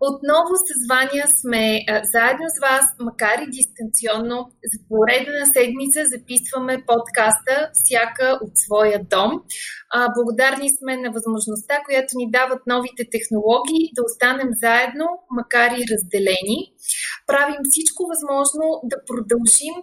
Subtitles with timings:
[0.00, 4.50] Отново с Ваня сме а, заедно с вас, макар и дистанционно.
[4.72, 9.44] За поредна седмица записваме подкаста всяка от своя дом.
[10.16, 16.58] Благодарни сме на възможността, която ни дават новите технологии да останем заедно, макар и разделени.
[17.26, 19.74] Правим всичко възможно да продължим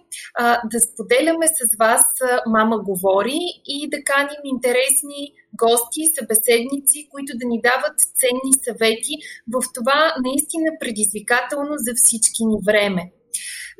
[0.72, 2.04] да споделяме с вас
[2.46, 5.20] Мама говори и да каним интересни
[5.62, 9.14] гости, събеседници, които да ни дават ценни съвети
[9.54, 13.12] в това наистина предизвикателно за всички ни време.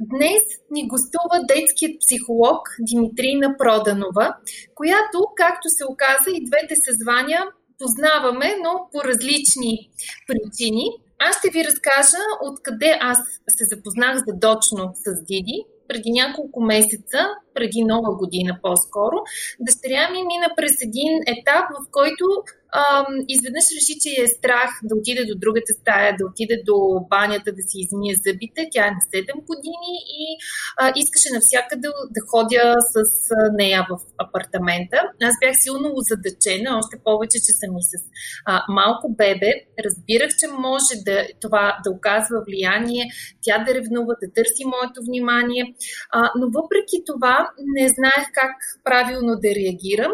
[0.00, 4.36] Днес ни гостува детският психолог Димитрина Проданова,
[4.74, 7.44] която, както се оказа, и двете се звания
[7.78, 9.90] познаваме, но по различни
[10.26, 10.86] причини.
[11.18, 17.18] Аз ще ви разкажа откъде аз се запознах задочно с Диди, преди няколко месеца,
[17.54, 19.16] преди нова година по-скоро,
[19.60, 22.24] дъщеря ми мина през един етап, в който
[23.28, 26.76] изведнъж реши, че е страх да отиде до другата стая, да отиде до
[27.10, 28.68] банята, да си измие зъбите.
[28.72, 30.22] Тя е на 7 години и
[30.80, 32.96] а, искаше навсякъде да ходя с
[33.60, 33.92] нея в
[34.24, 34.98] апартамента.
[35.22, 37.92] Аз бях силно озадачена, още повече, че съм и с
[38.46, 39.50] а, малко бебе.
[39.84, 43.04] Разбирах, че може да, това да оказва влияние,
[43.44, 45.64] тя да ревнува, да търси моето внимание.
[46.12, 47.36] А, но въпреки това
[47.76, 50.12] не знаех как правилно да реагирам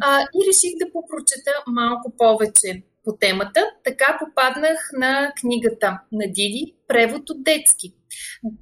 [0.00, 3.60] а, и реших да попрочета малко малко повече по темата.
[3.84, 7.94] Така попаднах на книгата на Диди Превод от детски.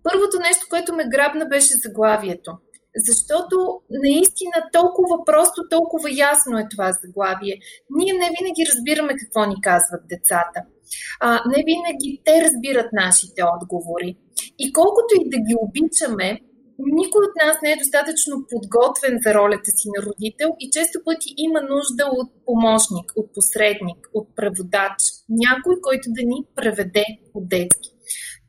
[0.02, 2.52] Първото нещо, което ме грабна, беше заглавието.
[2.96, 3.56] Защото
[3.90, 7.54] наистина толкова просто, толкова ясно е това заглавие.
[7.90, 10.60] Ние не винаги разбираме какво ни казват децата.
[11.20, 14.16] А, не винаги те разбират нашите отговори.
[14.58, 16.40] И колкото и да ги обичаме,
[16.86, 21.34] никой от нас не е достатъчно подготвен за ролята си на родител и често пъти
[21.36, 24.98] има нужда от помощник, от посредник, от преводач,
[25.28, 27.04] някой, който да ни преведе
[27.34, 27.90] от детски.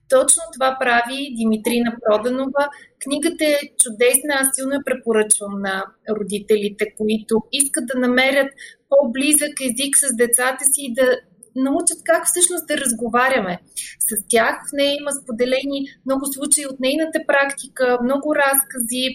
[0.09, 2.63] Точно това прави Димитрина Проданова.
[3.03, 5.85] Книгата е чудесна, аз силно я препоръчвам на
[6.17, 8.49] родителите, които искат да намерят
[8.89, 11.07] по-близък език с децата си и да
[11.55, 13.59] научат как всъщност да разговаряме
[13.99, 14.55] с тях.
[14.69, 19.05] В нея има споделени много случаи от нейната практика, много разкази,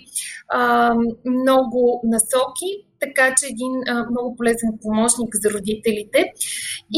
[1.25, 2.71] много насоки,
[3.01, 3.75] така че един
[4.11, 6.21] много полезен помощник за родителите.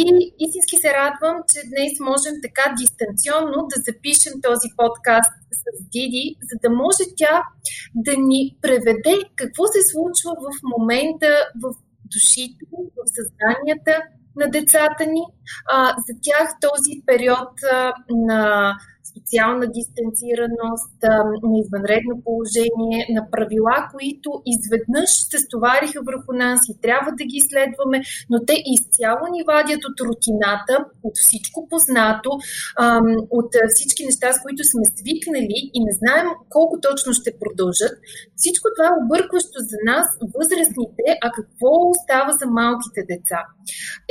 [0.01, 0.05] И
[0.39, 6.57] истински се радвам, че днес можем така дистанционно да запишем този подкаст с Диди, за
[6.65, 7.43] да може тя
[7.95, 11.31] да ни преведе какво се случва в момента
[11.63, 11.65] в
[12.13, 12.65] душите,
[12.97, 13.93] в съзнанията
[14.39, 15.23] на децата ни.
[15.71, 18.75] А, за тях този период а, на
[19.19, 20.99] социална дистанцираност,
[21.49, 27.41] на извънредно положение, на правила, които изведнъж се стовариха върху нас и трябва да ги
[27.51, 27.99] следваме,
[28.31, 30.75] но те изцяло ни вадят от рутината,
[31.07, 32.31] от всичко познато,
[33.39, 37.95] от всички неща, с които сме свикнали и не знаем колко точно ще продължат.
[38.41, 40.07] Всичко това е объркващо за нас,
[40.39, 43.41] възрастните, а какво остава за малките деца?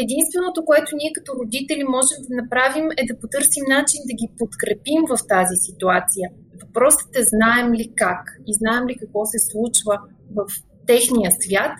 [0.04, 4.97] Единственото, което ние като родители можем да направим е да потърсим начин да ги подкрепим
[5.10, 6.30] в тази ситуация.
[6.66, 10.00] Въпросът е знаем ли как и знаем ли какво се случва
[10.36, 10.46] в
[10.88, 11.72] техния свят.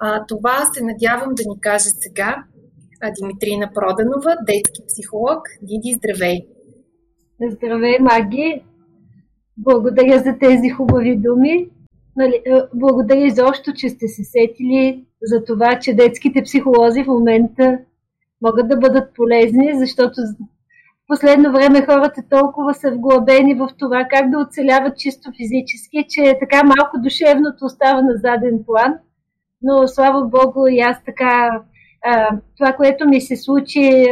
[0.00, 2.44] А, това се надявам да ни каже сега
[3.18, 5.40] Димитрина Проданова, детски психолог.
[5.62, 6.38] Диди, здравей!
[7.50, 8.62] Здравей, Маги!
[9.56, 11.68] Благодаря за тези хубави думи.
[12.16, 12.42] Нали,
[12.74, 17.78] благодаря изобщо, че сте се сетили за това, че детските психолози в момента
[18.42, 20.14] могат да бъдат полезни, защото
[21.12, 26.64] последно време хората толкова са вглъбени в това как да оцеляват чисто физически, че така
[26.64, 28.94] малко душевното остава на заден план.
[29.62, 31.50] Но слава Богу и аз така
[32.58, 34.06] това, което ми се случи,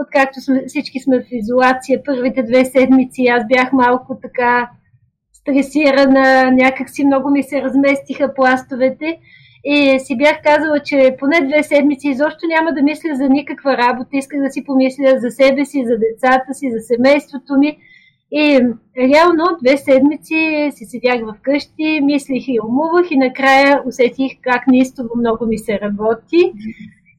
[0.00, 4.70] откакто сме, всички сме в изолация, първите две седмици, аз бях малко така
[5.32, 9.18] стресирана, някак си много ми се разместиха пластовете
[9.64, 14.08] и си бях казала, че поне две седмици изобщо няма да мисля за никаква работа.
[14.12, 17.78] Исках да си помисля за себе си, за децата си, за семейството ми.
[18.32, 18.60] И
[18.98, 25.46] реално две седмици си седях вкъщи, мислих и умувах и накрая усетих как неистово много
[25.46, 26.52] ми се работи.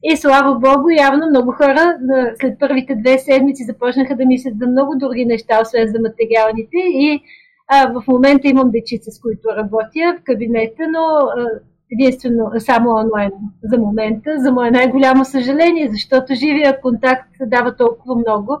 [0.02, 1.98] И слава Богу, явно много хора
[2.40, 6.76] след първите две седмици започнаха да мислят за много други неща, освен за материалните.
[6.76, 7.20] И
[7.68, 11.46] а, в момента имам дечица, с които работя в кабинета, но а,
[11.92, 13.30] единствено само онлайн
[13.64, 18.58] за момента, за мое най-голямо съжаление, защото живия контакт дава толкова много.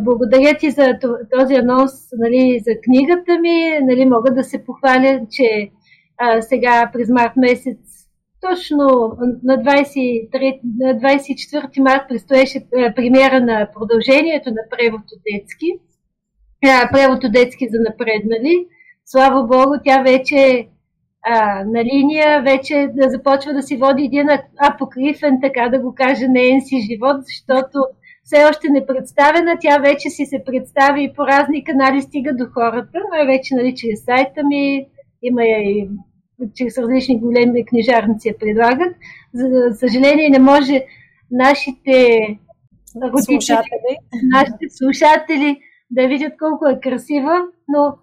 [0.00, 0.98] Благодаря ти за
[1.38, 3.78] този анонс нали, за книгата ми.
[3.82, 5.70] Нали, мога да се похваля, че
[6.18, 7.78] а, сега през март месец
[8.40, 8.86] точно
[9.42, 12.66] на, 23, на 24 март предстоеше
[12.96, 15.66] премиера на продължението на превото детски.
[16.92, 18.66] Превото детски за напреднали.
[19.04, 20.68] Слава Богу, тя вече
[21.22, 24.28] а, на линия, вече да започва да си води един
[24.58, 27.78] апокрифен, така да го каже, неен си живот, защото
[28.24, 32.46] все още не представена, тя вече си се представи и по разни канали стига до
[32.54, 34.86] хората, най-вече нали, чрез сайта ми,
[35.22, 35.88] има и
[36.56, 38.96] чрез различни големи книжарници я предлагат.
[39.34, 40.84] За съжаление не може
[41.30, 42.18] нашите
[43.02, 43.96] родители, слушатели.
[44.22, 45.60] нашите слушатели
[45.90, 47.38] да видят колко е красива,
[47.68, 47.94] но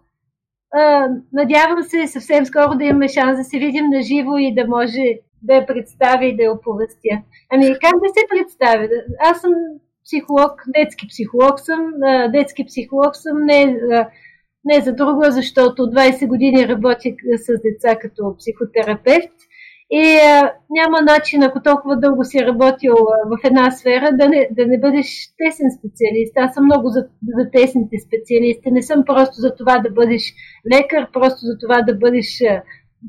[1.33, 5.03] надявам се съвсем скоро да имаме шанс да се видим на живо и да може
[5.41, 7.21] да я представя и да я оповестя.
[7.49, 8.89] Ами как да се представя?
[9.19, 9.51] Аз съм
[10.05, 11.91] психолог, детски психолог съм,
[12.31, 13.79] детски психолог съм, не,
[14.65, 19.33] не за друго, защото 20 години работя с деца като психотерапевт
[19.91, 24.47] и а, няма начин, ако толкова дълго си работил а, в една сфера, да не,
[24.51, 25.07] да не бъдеш
[25.37, 26.33] тесен специалист.
[26.37, 27.07] Аз съм много за,
[27.37, 28.71] за тесните специалисти.
[28.71, 30.33] Не съм просто за това да бъдеш
[30.73, 32.61] лекар, просто за това да бъдеш а,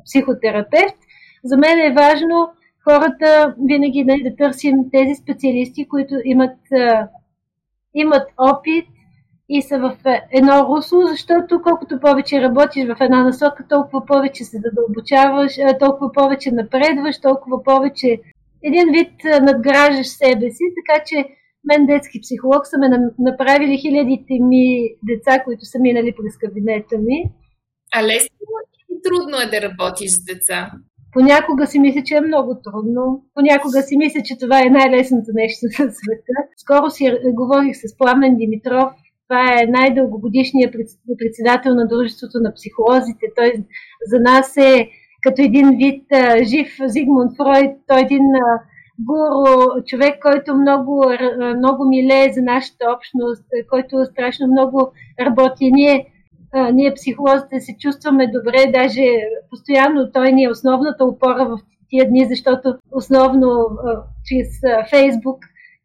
[0.04, 0.96] психотерапевт.
[1.44, 2.50] За мен е важно
[2.84, 7.08] хората винаги нали, да търсим тези специалисти, които имат, а,
[7.94, 8.86] имат опит
[9.52, 9.96] и са в
[10.32, 16.50] едно русло, защото колкото повече работиш в една насока, толкова повече се задълбочаваш, толкова повече
[16.50, 18.20] напредваш, толкова повече
[18.62, 19.12] един вид
[19.42, 21.16] надграждаш себе си, така че
[21.64, 22.88] мен детски психолог са ме
[23.18, 27.30] направили хилядите ми деца, които са минали през кабинета ми.
[27.94, 28.36] А лесно
[28.90, 30.70] и трудно е да работиш с деца?
[31.12, 33.24] Понякога си мисля, че е много трудно.
[33.34, 36.36] Понякога си мисля, че това е най-лесното нещо на света.
[36.56, 38.92] Скоро си говорих с Пламен Димитров.
[39.30, 40.74] Това е най-дългогодишният
[41.18, 43.26] председател на Дружеството на психолозите.
[43.36, 43.52] Той
[44.06, 44.88] за нас е
[45.22, 47.76] като един вид а, жив Зигмунд Фройд.
[47.86, 48.60] Той е един а,
[49.08, 51.04] гуру, човек, който много,
[51.56, 55.72] много милее за нашата общност, който страшно много работи.
[55.72, 56.06] Ние
[56.52, 59.06] а, ние психолозите се чувстваме добре, даже
[59.50, 65.38] постоянно той ни е основната опора в тия дни, защото основно а, чрез а, Фейсбук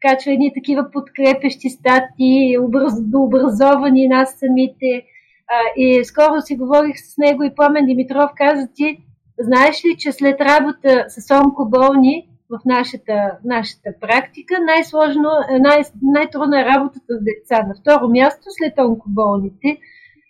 [0.05, 5.03] качва едни такива подкрепещи стати, образ, образовани нас самите.
[5.47, 8.97] А, и скоро си говорих с него и Пламен Димитров каза ти,
[9.39, 15.29] знаеш ли, че след работа с онкоболни в нашата, нашата практика, най-сложно,
[15.59, 17.67] най- най-трудна е работата с деца.
[17.67, 19.77] На второ място след онкоболните–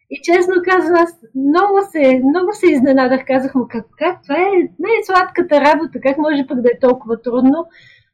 [0.10, 3.22] и честно казвам, аз много се, много се изненадах.
[3.28, 7.66] Казах му, как, как това е най-сладката работа, как може пък да е толкова трудно.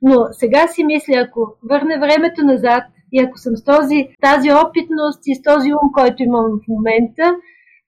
[0.01, 5.21] Но сега си мисля, ако върне времето назад и ако съм с този, тази опитност
[5.25, 7.35] и с този ум, който имам в момента,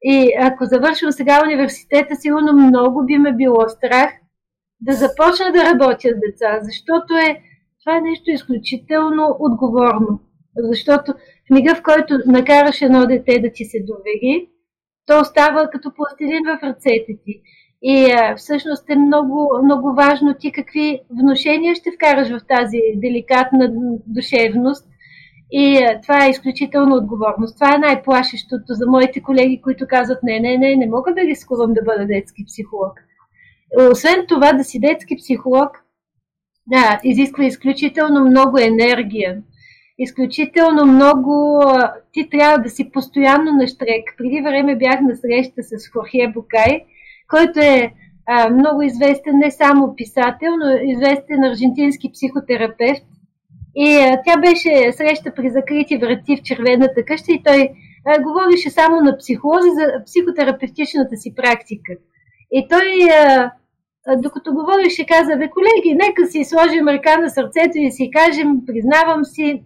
[0.03, 4.13] и ако завършвам сега университета, сигурно много би ме било страх
[4.81, 7.41] да започна да работя с деца, защото е,
[7.83, 10.19] това е нещо изключително отговорно.
[10.57, 11.13] Защото
[11.47, 14.49] книга, в който накараш едно дете да ти се довери,
[15.05, 17.41] то остава като пластилин в ръцете ти.
[17.83, 23.71] И а, всъщност е много, много важно ти какви вношения ще вкараш в тази деликатна
[24.07, 24.87] душевност.
[25.51, 27.55] И а, това е изключително отговорност.
[27.55, 31.73] Това е най-плашещото за моите колеги, които казват не, не, не, не мога да рискувам
[31.73, 32.93] да бъда детски психолог.
[33.91, 35.69] Освен това, да си детски психолог,
[36.67, 39.41] да, изисква изключително много енергия
[39.97, 41.61] изключително много.
[42.11, 44.15] Ти трябва да си постоянно на штрек.
[44.17, 46.85] Преди време бях на среща с Хорхе Букай,
[47.33, 47.93] който е
[48.25, 53.05] а, много известен не само писател, но известен аржентински психотерапевт.
[53.75, 57.69] И а, тя беше среща при закрити врати в червената къща и той
[58.05, 61.93] а, говореше само на психолози за психотерапевтичната си практика.
[62.51, 63.51] И той а,
[64.17, 69.25] докато говореше, каза, бе, колеги, нека си сложим ръка на сърцето и си кажем, признавам
[69.25, 69.63] си,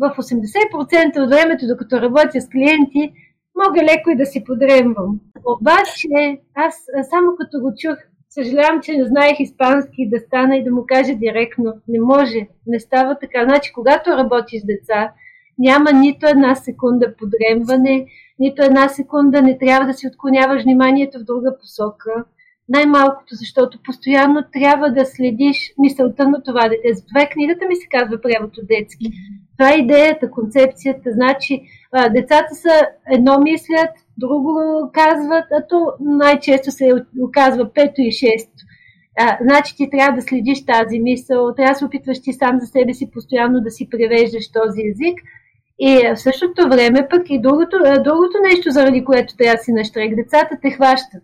[0.00, 3.12] в 80% от времето, докато работя с клиенти,
[3.66, 5.20] мога леко и да си подремвам.
[5.44, 6.74] Обаче, аз
[7.10, 7.96] само като го чух,
[8.30, 11.74] съжалявам, че не знаех испански да стана и да му кажа директно.
[11.88, 13.44] Не може, не става така.
[13.44, 15.12] Значи, когато работиш с деца,
[15.58, 18.06] няма нито една секунда подремване,
[18.38, 22.24] нито една секунда не трябва да си отклоняваш вниманието в друга посока.
[22.70, 26.94] Най-малкото, защото постоянно трябва да следиш мисълта на това дете.
[26.94, 29.06] Затова книгата ми се казва превод от детски.
[29.58, 31.10] Това е идеята, концепцията.
[31.12, 31.62] Значи,
[31.92, 32.74] а, децата са
[33.12, 34.52] едно мислят, друго
[34.92, 38.60] казват, а то най-често се оказва пето и шесто.
[39.18, 42.66] А, значи ти трябва да следиш тази мисъл, трябва да се опитваш ти сам за
[42.66, 45.18] себе си постоянно да си превеждаш този език.
[45.82, 50.16] И в същото време пък и другото, другото нещо, заради което трябва да си нащрек.
[50.16, 51.22] Децата те хващат.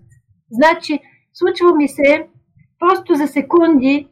[0.50, 1.00] Значи,
[1.38, 2.26] случва ми се
[2.78, 4.08] просто за секунди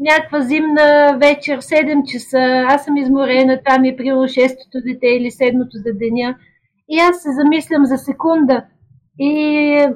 [0.00, 5.76] някаква зимна вечер, 7 часа, аз съм изморена, там е примерно 6-то дете или 7-то
[5.78, 6.36] за деня.
[6.88, 8.64] И аз се замислям за секунда.
[9.18, 9.86] И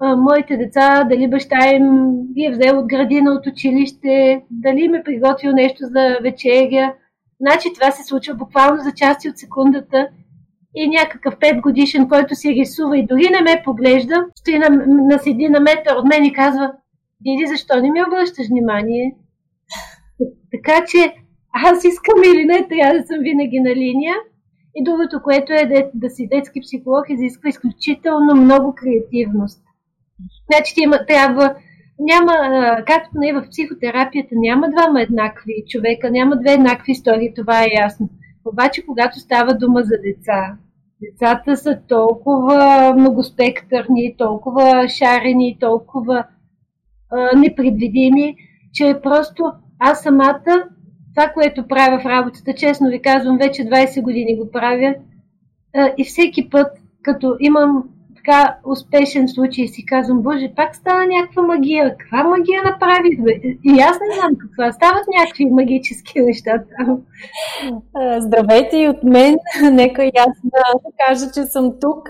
[0.00, 4.94] а, моите деца, дали баща им ги е взел от градина, от училище, дали им
[4.94, 6.94] е приготвил нещо за вечеря.
[7.40, 10.08] Значи това се случва буквално за части от секундата
[10.74, 15.18] и някакъв 5 годишен, който си рисува и дори не ме поглежда, стои на, на
[15.18, 16.72] седи на метър от мен и казва,
[17.20, 19.16] Диди, защо не ми обръщаш внимание?
[20.52, 21.12] Така че
[21.52, 24.14] аз искам или не, трябва да съм винаги на линия.
[24.74, 29.62] И другото, което е да, да си детски психолог, изисква изключително много креативност.
[30.46, 31.54] Значи има, трябва,
[31.98, 32.32] няма,
[32.86, 38.08] както не в психотерапията, няма двама еднакви човека, няма две еднакви истории, това е ясно.
[38.46, 40.56] Обаче, когато става дума за деца,
[41.02, 46.24] децата са толкова многоспектърни, толкова шарени, толкова
[47.10, 48.36] а, непредвидими,
[48.72, 50.68] че просто аз самата,
[51.14, 54.94] това, което правя в работата, честно ви казвам, вече 20 години го правя
[55.74, 56.72] а, и всеки път,
[57.02, 57.84] като имам
[58.26, 61.96] така успешен случай си казвам, боже, пак стана някаква магия.
[61.98, 63.22] Каква магия направих?
[63.22, 63.32] Бе?
[63.64, 64.72] И аз не знам каква.
[64.72, 66.98] Стават някакви магически неща там.
[68.18, 69.36] Здравейте и от мен.
[69.72, 72.08] Нека и аз да кажа, че съм тук.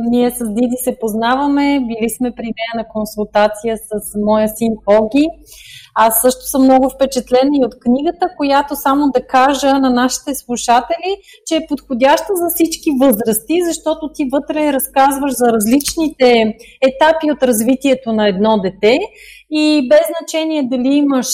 [0.00, 1.80] Ние с Диди се познаваме.
[1.80, 5.28] Били сме при нея на консултация с моя син Оги.
[5.98, 11.16] Аз също съм много впечатлена и от книгата, която само да кажа на нашите слушатели,
[11.46, 16.56] че е подходяща за всички възрасти, защото ти вътре разказваш за различните
[16.88, 18.98] етапи от развитието на едно дете
[19.50, 21.28] и без значение дали имаш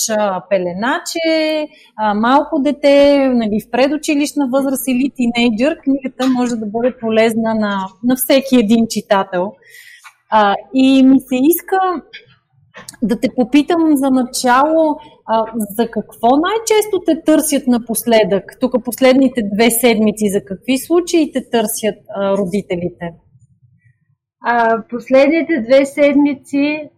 [0.50, 1.68] пеленаче,
[2.14, 8.16] малко дете, нали, в предучилищна възраст или тинейджър, книгата може да бъде полезна на, на
[8.16, 9.52] всеки един читател.
[10.30, 11.78] А, и ми се иска
[13.02, 18.44] да те попитам за начало, а, за какво най-често те търсят напоследък?
[18.60, 23.12] Тук последните две седмици, за какви случаи те търсят а, родителите?
[24.44, 26.90] А, последните две седмици,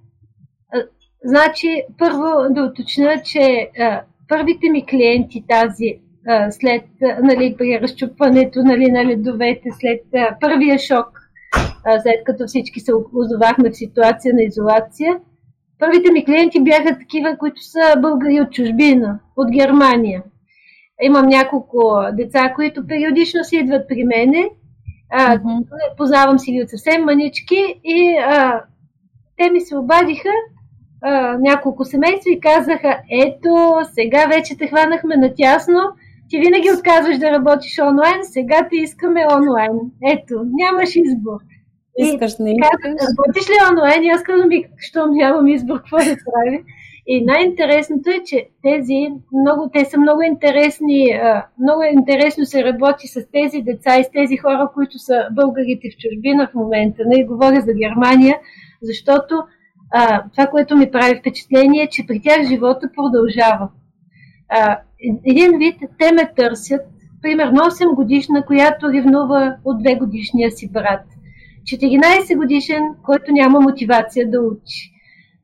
[0.72, 0.78] а,
[1.24, 7.80] значи, първо да уточня, че а, първите ми клиенти тази, а, след, а, нали, при
[7.80, 11.06] разчупването нали, на ледовете, след а, първия шок,
[11.84, 15.18] а, след като всички се озовахме в ситуация на изолация,
[15.78, 20.22] Първите ми клиенти бяха такива, които са българи от чужбина, от Германия.
[21.02, 21.78] Имам няколко
[22.12, 24.50] деца, които периодично си идват при мене.
[25.10, 25.96] А, mm-hmm.
[25.96, 28.62] Познавам си ги от съвсем манички и а,
[29.36, 30.28] те ми се обадиха
[31.02, 35.80] а, няколко семейства и казаха, ето, сега вече те хванахме на тясно,
[36.28, 39.72] ти винаги отказваш да работиш онлайн, сега те искаме онлайн.
[40.12, 41.38] Ето, нямаш избор.
[41.98, 42.84] Искаш, не искаш.
[42.84, 44.10] Работиш ли онлайн?
[44.10, 46.64] Аз казвам ми, щом нямам избор, какво да прави.
[47.06, 51.20] И най-интересното е, че тези, много, те са много интересни,
[51.62, 55.96] много интересно се работи с тези деца и с тези хора, които са българите в
[56.00, 57.02] чужбина в момента.
[57.06, 58.38] Не говоря за Германия,
[58.82, 59.34] защото
[59.92, 63.68] а, това, което ми прави впечатление е, че при тях живота продължава.
[64.48, 64.78] А,
[65.24, 66.80] един вид, те ме търсят,
[67.22, 71.13] примерно 8 годишна, която ревнува от 2 годишния си брат.
[71.64, 74.90] 14 годишен, който няма мотивация да учи.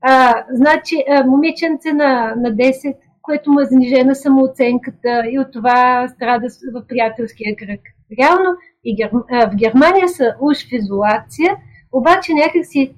[0.02, 6.08] А, значи, а, момиченце на, на 10, което му е занижена самооценката и от това
[6.08, 7.80] страда в приятелския кръг.
[8.20, 8.48] Реално
[8.84, 9.10] и Гер...
[9.30, 11.56] а, в Германия са уж в изолация,
[11.92, 12.94] обаче някакси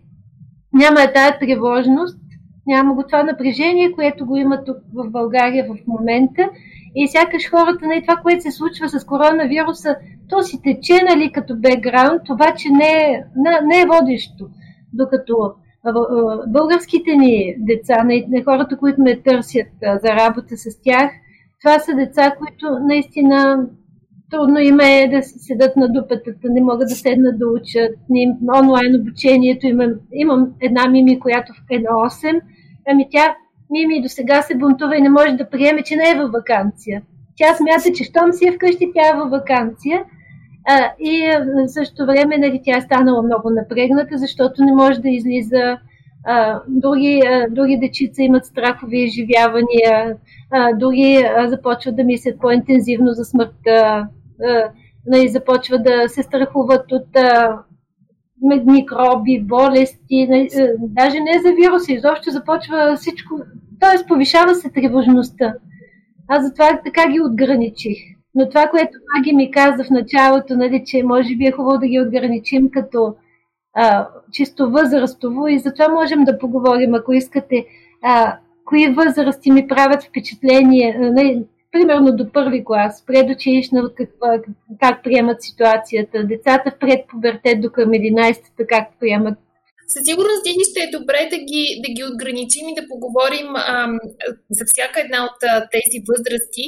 [0.72, 2.18] няма тая тревожност,
[2.66, 6.50] няма го това напрежение, което го има тук в България в момента.
[6.94, 9.96] И сякаш хората, нали, това, което се случва с коронавируса,
[10.28, 13.24] то си тече нали, като бекграунд, обаче не е,
[13.64, 14.48] не е водещо.
[14.92, 15.54] Докато
[16.48, 19.68] българските ни деца, не хората, които ме търсят
[20.02, 21.10] за работа с тях,
[21.60, 23.66] това са деца, които наистина
[24.30, 27.96] трудно им е да седат на дупетата, не могат да седнат да учат.
[28.58, 32.40] Онлайн обучението имам, имам една мими, която е на 8.
[32.88, 33.34] Ами тя,
[33.72, 37.02] мими до сега се бунтува и не може да приеме, че не е във вакансия.
[37.36, 40.04] Тя смята, че щом си е вкъщи, тя е във вакансия.
[40.68, 45.08] А, и в същото време нали, тя е станала много напрегната, защото не може да
[45.08, 45.78] излиза,
[46.24, 50.16] а, други, а, други дечица имат страхови изживявания,
[50.50, 54.08] а, други а, започват да мислят по-интензивно за смъртта,
[54.44, 54.68] а,
[55.06, 57.58] нали, започват да се страхуват от а,
[58.42, 63.34] микроби, болести, нали, даже не за вируси, изобщо започва всичко,
[63.80, 64.06] т.е.
[64.06, 65.54] повишава се тревожността.
[66.28, 67.98] Аз затова така ги отграничих.
[68.34, 71.86] Но това, което Маги ми каза в началото, нали, че може би е хубаво да
[71.86, 73.14] ги отграничим като
[73.74, 77.66] а, чисто възрастово и затова можем да поговорим, ако искате,
[78.02, 84.44] а, кои възрасти ми правят впечатление, нали, примерно до първи клас, предучилищна, как,
[84.80, 89.38] как приемат ситуацията, децата в предпубертет до към 11-та, как приемат
[89.92, 93.92] със сигурност, Диди, ще е добре да ги, да ги отграничим и да поговорим ам,
[94.58, 96.64] за всяка една от а, тези възрасти.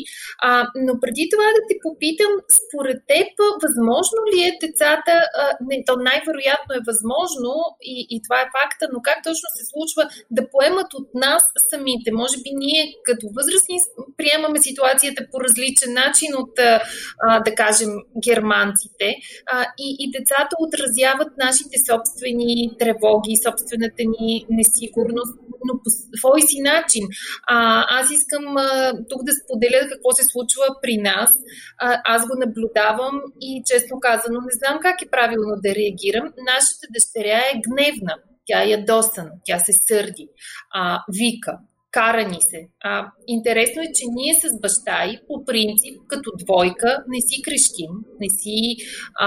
[0.49, 0.51] А,
[0.87, 3.29] но преди това да те попитам, според теб,
[3.65, 7.53] възможно ли е децата, а, не, то най-вероятно е възможно
[7.95, 10.03] и, и това е факта, но как точно се случва
[10.37, 12.09] да поемат от нас самите?
[12.23, 13.77] Може би ние като възрастни
[14.21, 16.73] приемаме ситуацията по различен начин от, а,
[17.47, 17.93] да кажем,
[18.27, 19.09] германците
[19.53, 26.41] а, и, и децата отразяват нашите собствени тревоги тревоги, собствената ни несигурност, но по свой
[26.41, 27.05] си начин.
[27.47, 31.31] А, аз искам а, тук да споделя какво се случва при нас.
[31.79, 36.33] А, аз го наблюдавам и честно казано не знам как е правилно да реагирам.
[36.53, 38.15] Нашата дъщеря е гневна.
[38.47, 40.29] Тя е ядосана, тя се сърди,
[40.75, 41.59] а, вика,
[41.95, 42.61] кара ни се.
[42.81, 47.93] А, интересно е, че ние с баща и по принцип, като двойка, не си крещим,
[48.21, 48.57] не си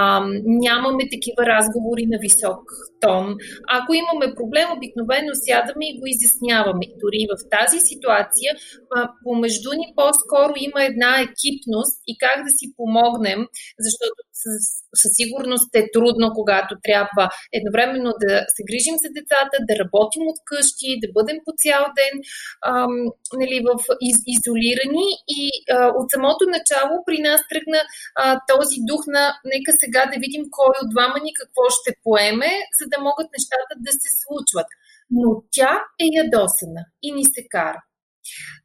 [0.44, 2.62] нямаме такива разговори на висок
[3.00, 3.36] тон.
[3.78, 6.86] Ако имаме проблем, обикновено сядаме и го изясняваме.
[7.02, 8.50] Дори в тази ситуация,
[8.96, 13.40] а, помежду ни по-скоро има една екипност и как да си помогнем,
[13.86, 14.18] защото
[15.02, 17.24] със сигурност е трудно, когато трябва
[17.58, 22.14] едновременно да се грижим за децата, да работим от къщи, да бъдем по цял ден
[22.66, 22.94] ам,
[23.40, 23.70] нали, в
[24.08, 27.80] из, изолирани и а, от самото начало при нас тръгна
[28.16, 29.22] а, този дух на
[29.54, 33.72] нека сега да видим кой от двама ни какво ще поеме, за да могат нещата
[33.86, 34.68] да се случват.
[35.10, 37.80] Но тя е ядосана и ни се кара.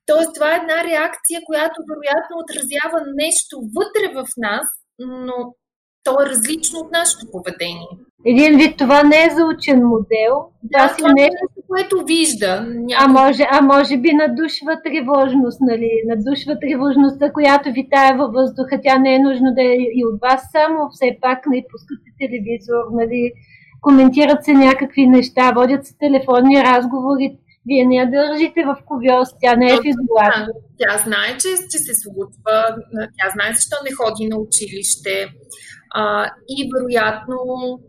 [0.06, 4.68] Тоест, това е една реакция, която вероятно отразява нещо вътре в нас,
[5.00, 5.36] но
[6.04, 7.88] то е различно от нашето поведение.
[8.26, 10.34] Един вид това не е заучен модел.
[10.64, 11.30] Да, това не е
[11.68, 12.52] което вижда.
[12.62, 13.06] Някакъв...
[13.06, 15.92] А, може, а може би надушва тревожност, нали?
[16.12, 18.80] Надушва тревожността, която витае във въздуха.
[18.84, 20.80] Тя не е нужно да е и от вас само.
[20.94, 23.32] Все пак не нали, пускате телевизор, нали?
[23.84, 27.38] коментират се някакви неща, водят се телефонни разговори.
[27.68, 30.48] Вие не я държите в ковиоз, тя не е в изолация.
[30.80, 32.56] Тя знае, че, че се случва,
[33.18, 35.14] тя знае защо не ходи на училище
[35.96, 37.38] а, и вероятно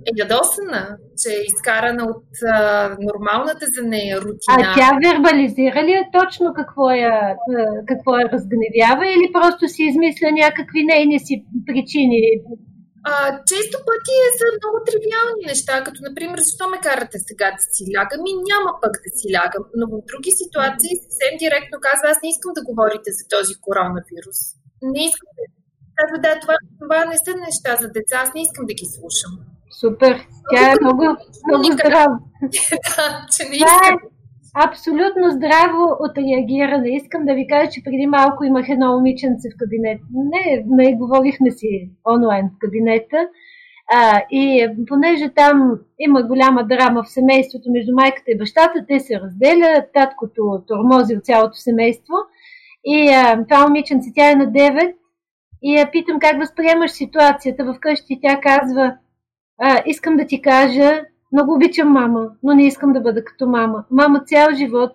[0.09, 0.83] е ядосана,
[1.21, 2.57] че е изкарана от а,
[3.09, 4.57] нормалната за нея рутина.
[4.59, 7.37] А тя вербализира ли е точно какво я,
[7.87, 11.35] какво я разгневява или просто си измисля някакви нейни си
[11.67, 12.23] причини?
[13.11, 13.15] А,
[13.51, 17.83] често пъти е за много тривиални неща, като например, защо ме карате сега да си
[17.95, 19.65] лягам и няма пък да си лягам.
[19.79, 24.41] Но в други ситуации съвсем директно казва, аз не искам да говорите за този коронавирус.
[24.95, 25.45] Не искам да
[25.97, 29.33] Казва, да, това, това не са неща за деца, аз не искам да ги слушам.
[29.81, 30.15] Супер.
[30.51, 31.05] Тя е много,
[31.49, 32.19] много здрава.
[32.97, 33.95] да, че не искам.
[33.95, 34.15] Е
[34.55, 36.89] абсолютно здраво отреагиране.
[36.89, 40.01] Искам да ви кажа, че преди малко имах едно момиченце в кабинет.
[40.33, 43.29] Не, не говорихме си онлайн в кабинета.
[43.93, 49.21] А, и понеже там има голяма драма в семейството между майката и бащата, те се
[49.21, 52.15] разделят, таткото тормози от цялото семейство.
[52.85, 54.95] И а, това момиченце, тя е на 9
[55.65, 58.19] и я питам как възприемаш ситуацията вкъщи.
[58.23, 58.97] Тя казва,
[59.61, 63.85] а, искам да ти кажа, много обичам мама, но не искам да бъда като мама.
[63.91, 64.93] Мама цял живот,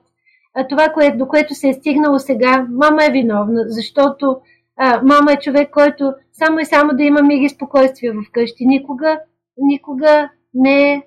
[0.55, 4.37] а това, кое, до което се е стигнало сега, мама е виновна, защото
[4.77, 8.65] а, мама е човек, който само и само да има мир и спокойствие вкъщи.
[8.65, 9.19] Никога,
[9.57, 11.03] никога не е,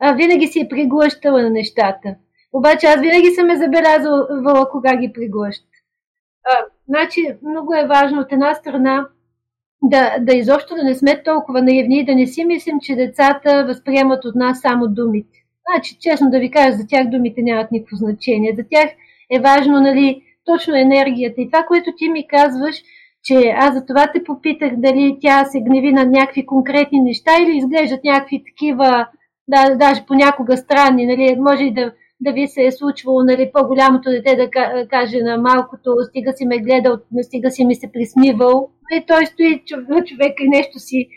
[0.00, 2.14] а, винаги си е приглъщала на нещата.
[2.52, 5.75] Обаче аз винаги съм е забелязвала кога ги приглъща.
[6.88, 9.08] Значи, много е важно от една страна
[9.82, 13.64] да, да изобщо да не сме толкова наивни и да не си мислим, че децата
[13.66, 15.38] възприемат от нас само думите.
[15.70, 18.54] Значи, честно да ви кажа, за тях думите нямат никакво значение.
[18.56, 18.90] За тях
[19.30, 21.40] е важно, нали, точно енергията.
[21.40, 22.76] И това, което ти ми казваш,
[23.24, 27.56] че аз за това те попитах дали тя се гневи на някакви конкретни неща или
[27.56, 29.06] изглеждат някакви такива,
[29.48, 34.10] да, даже понякога странни, нали, може и да да ви се е случвало нали, по-голямото
[34.10, 34.50] дете да
[34.88, 38.70] каже на малкото, стига си ме гледал, стига си ми се присмивал.
[38.92, 39.62] И той стои
[40.06, 41.08] човек и нещо си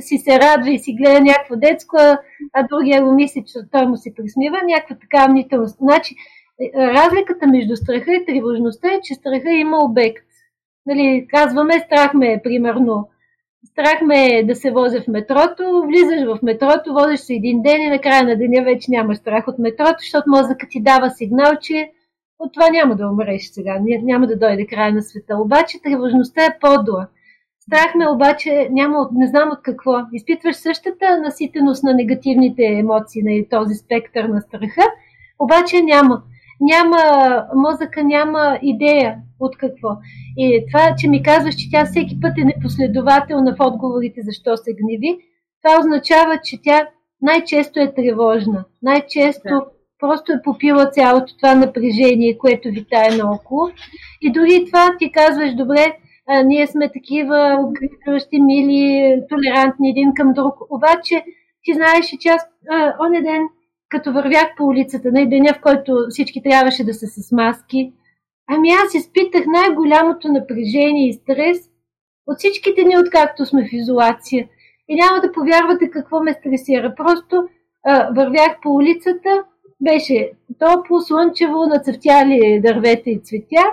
[0.00, 1.96] си се радва и си гледа някакво детско,
[2.52, 5.78] а другия го мисли, че той му се присмива, някаква така мнителност.
[5.78, 6.14] Значи,
[6.74, 10.26] разликата между страха и тревожността е, че страха има обект.
[10.86, 13.08] Нали, казваме, страх ме е, примерно.
[13.64, 17.82] Страх ме е да се возя в метрото, влизаш в метрото, возиш се един ден
[17.82, 21.90] и накрая на деня вече нямаш страх от метрото, защото мозъкът ти дава сигнал, че
[22.38, 25.36] от това няма да умреш сега, няма да дойде края на света.
[25.36, 27.08] Обаче тревожността е подла.
[27.60, 29.92] Страх ме обаче няма, не знам от какво.
[30.12, 34.82] Изпитваш същата наситеност на негативните емоции на този спектър на страха,
[35.38, 36.22] обаче няма.
[36.60, 36.98] Няма,
[37.54, 39.88] мозъка няма идея от какво.
[40.36, 44.74] И това, че ми казваш, че тя всеки път е непоследователна в отговорите защо се
[44.74, 45.18] гневи,
[45.62, 46.88] това означава, че тя
[47.22, 48.64] най-често е тревожна.
[48.82, 49.64] Най-често да.
[49.98, 53.68] просто е попила цялото това напрежение, което витае наоколо.
[54.22, 55.96] И дори това ти казваш, добре,
[56.28, 60.54] а, ние сме такива откриващи, мили, толерантни един към друг.
[60.70, 61.24] Обаче
[61.62, 63.42] ти знаеш, че аз а, оня ден,
[63.88, 67.92] като вървях по улицата, на деня, в който всички трябваше да са с маски,
[68.48, 71.58] ами аз изпитах най-голямото напрежение и стрес
[72.26, 74.48] от всичките ни, откакто сме в изолация.
[74.88, 76.94] И няма да повярвате какво ме стресира.
[76.94, 77.48] Просто
[77.84, 79.44] а, вървях по улицата,
[79.80, 83.64] беше топло, слънчево, нацъфтяли дървета и цветя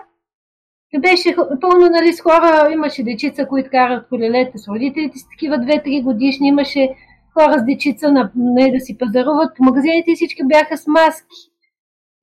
[0.99, 6.03] беше пълно нали, с хора, имаше дечица, които карат колелета с родителите с такива 2-3
[6.03, 6.89] годишни, имаше
[7.33, 11.35] хора с дечица на, не, да си пазаруват по магазините и всички бяха с маски.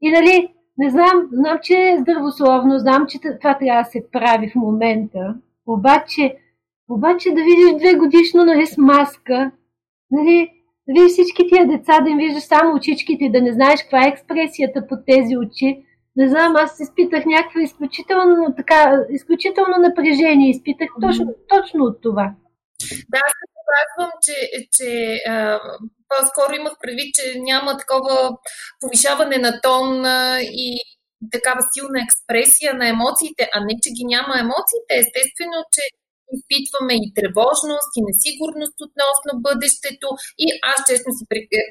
[0.00, 4.50] И нали, не знам, знам, че е здравословно, знам, че това трябва да се прави
[4.50, 5.34] в момента,
[5.66, 6.36] обаче,
[6.90, 9.50] обаче да видиш две годишно нали, с маска,
[10.10, 10.50] нали,
[10.88, 14.08] да видиш всички тия деца, да им виждаш само очичките, да не знаеш каква е
[14.08, 15.84] експресията по тези очи,
[16.16, 20.50] не знам, аз изпитах някакво изключително, така, изключително напрежение.
[20.50, 22.34] Изпитах точно, точно от това.
[23.08, 23.32] Да, аз
[23.76, 24.36] казвам, че,
[24.76, 25.60] че а,
[26.08, 28.30] по-скоро имах предвид, че няма такова
[28.80, 30.04] повишаване на тон
[30.40, 30.80] и
[31.32, 34.90] такава силна експресия на емоциите, а не, че ги няма емоциите.
[35.02, 35.82] Естествено, че
[36.36, 40.08] изпитваме и тревожност, и несигурност относно бъдещето.
[40.44, 41.24] И аз честно си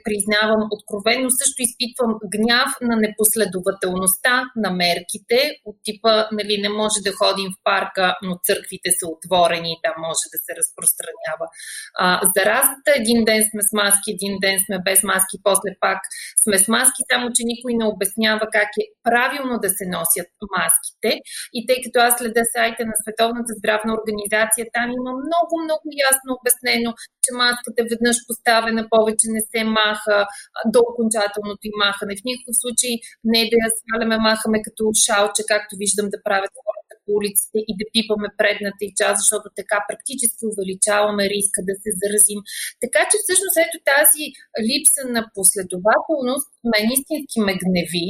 [0.08, 7.17] признавам откровено, също изпитвам гняв на непоследователността на мерките, от типа, нали, не може да
[7.22, 11.45] ходим в парка, но църквите са отворени и там може да се разпространява.
[12.04, 16.00] А, заразата, един ден сме с маски, един ден сме без маски, после пак
[16.43, 21.12] сме с маски, само че никой не обяснява как е правилно да се носят маските.
[21.58, 24.66] И тъй като аз следя сайта на Световната здравна организация, комуникация.
[24.78, 26.92] Там има много, много ясно обяснено,
[27.24, 30.18] че маската веднъж поставена повече не се маха
[30.74, 32.14] до окончателното и махане.
[32.16, 32.94] В никакъв случай
[33.34, 37.74] не да я сваляме, махаме като шалче, както виждам да правят хората по улиците и
[37.80, 42.40] да пипаме предната и част, защото така практически увеличаваме риска да се заразим.
[42.84, 44.24] Така че всъщност ето тази
[44.68, 48.08] липса на последователност мен истински ме гневи,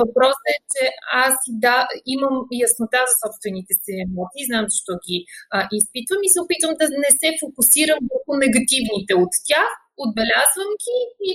[0.00, 0.82] Въпросът е, че
[1.26, 1.76] аз да,
[2.14, 5.16] имам яснота за собствените си емоции, знам защо ги
[5.56, 9.70] а, изпитвам и се опитвам да не се фокусирам върху негативните от тях,
[10.04, 11.30] отбелязвам ги и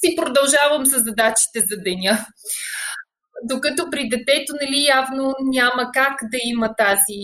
[0.00, 2.14] си продължавам с задачите за деня.
[3.52, 7.22] Докато при детето, нали, явно няма как да има тази,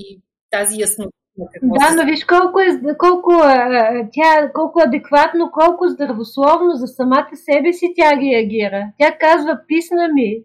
[0.50, 1.18] тази яснота.
[1.62, 7.72] Да, но виж колко е, колко, е, тя, колко адекватно, колко здравословно за самата себе
[7.72, 8.86] си тя реагира.
[8.98, 10.42] Тя казва, писна ми,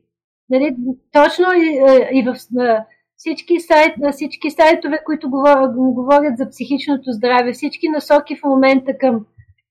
[0.49, 0.75] Нали,
[1.11, 2.85] точно и, е, и в на
[3.17, 5.29] всички, сайт, на всички сайтове, които
[5.75, 9.25] говорят за психичното здраве, всички насоки в момента към,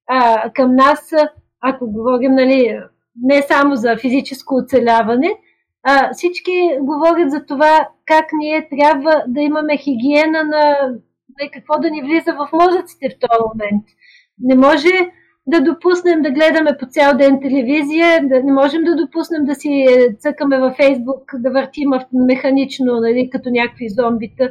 [0.08, 1.12] а, към нас,
[1.60, 2.78] ако говорим нали,
[3.22, 5.30] не само за физическо оцеляване,
[5.82, 10.76] а, всички говорят за това как ние трябва да имаме хигиена на,
[11.40, 13.84] на какво да ни влиза в мозъците в този момент.
[14.38, 14.88] Не може
[15.46, 19.86] да допуснем да гледаме по цял ден телевизия, да не можем да допуснем да си
[20.18, 24.50] цъкаме във Фейсбук, да въртим механично, нали, като някакви зомбита,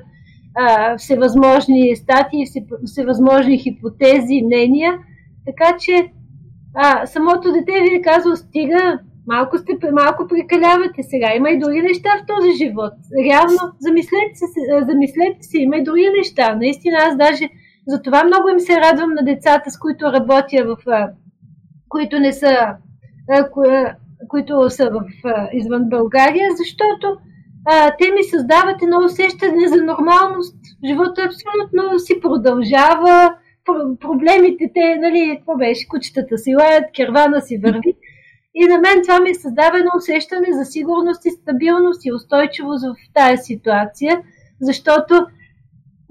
[0.55, 2.45] а, всевъзможни статии,
[2.85, 4.97] всевъзможни хипотези, мнения.
[5.45, 6.11] Така че
[6.75, 11.33] а, самото дете ви е казало, стига, малко, сте, малко прекалявате сега.
[11.35, 12.93] Има и други неща в този живот.
[13.25, 16.55] Реално, замислете се, замислете се, има и други неща.
[16.55, 17.49] Наистина, аз даже
[17.87, 20.77] затова много им се радвам на децата, с които работя, в,
[21.89, 22.75] които не са,
[24.27, 25.01] които са в,
[25.53, 27.17] извън България, защото
[27.99, 30.55] те ми създават едно усещане за нормалност.
[30.85, 33.35] Живота абсолютно си продължава,
[33.99, 37.97] проблемите те, нали, какво беше, кучетата си лаят, кервана си върви.
[38.55, 43.13] И на мен това ми създава едно усещане за сигурност и стабилност и устойчивост в
[43.13, 44.21] тази ситуация,
[44.61, 45.25] защото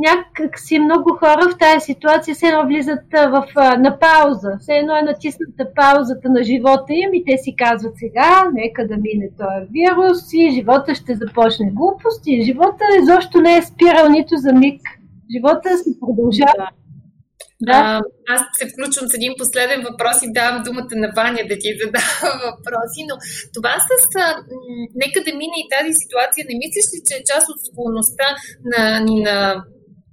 [0.06, 3.44] някак си много хора в тази ситуация се едно влизат в,
[3.78, 4.50] на пауза.
[4.60, 8.96] Все едно е натисната паузата на живота им и те си казват сега, нека да
[8.96, 12.42] мине този вирус и живота ще започне глупости.
[12.42, 14.80] Живота изобщо не е спирал нито за миг.
[15.34, 16.68] Живота си продължава.
[17.62, 17.72] Да.
[17.72, 18.00] А,
[18.34, 22.30] аз се включвам с един последен въпрос и давам думата на Ваня да ти задава
[22.46, 23.14] въпроси, но
[23.56, 23.90] това с
[24.24, 27.58] а, м- нека да мине и тази ситуация, не мислиш ли, че е част от
[27.66, 28.28] склонността
[28.70, 29.64] на, ни на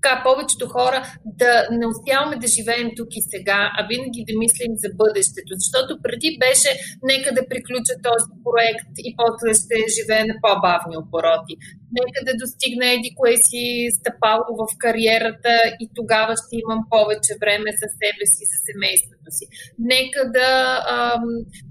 [0.07, 0.99] така повечето хора
[1.41, 5.51] да не успяваме да живеем тук и сега, а винаги да мислим за бъдещето.
[5.61, 6.69] Защото преди беше
[7.11, 11.53] нека да приключа този проект и после ще живее на по-бавни обороти.
[11.99, 13.63] Нека да достигна еди кое си
[13.97, 19.45] стъпало в кариерата и тогава ще имам повече време за себе си, за семейството си.
[19.93, 20.49] Нека да
[20.97, 21.25] ам,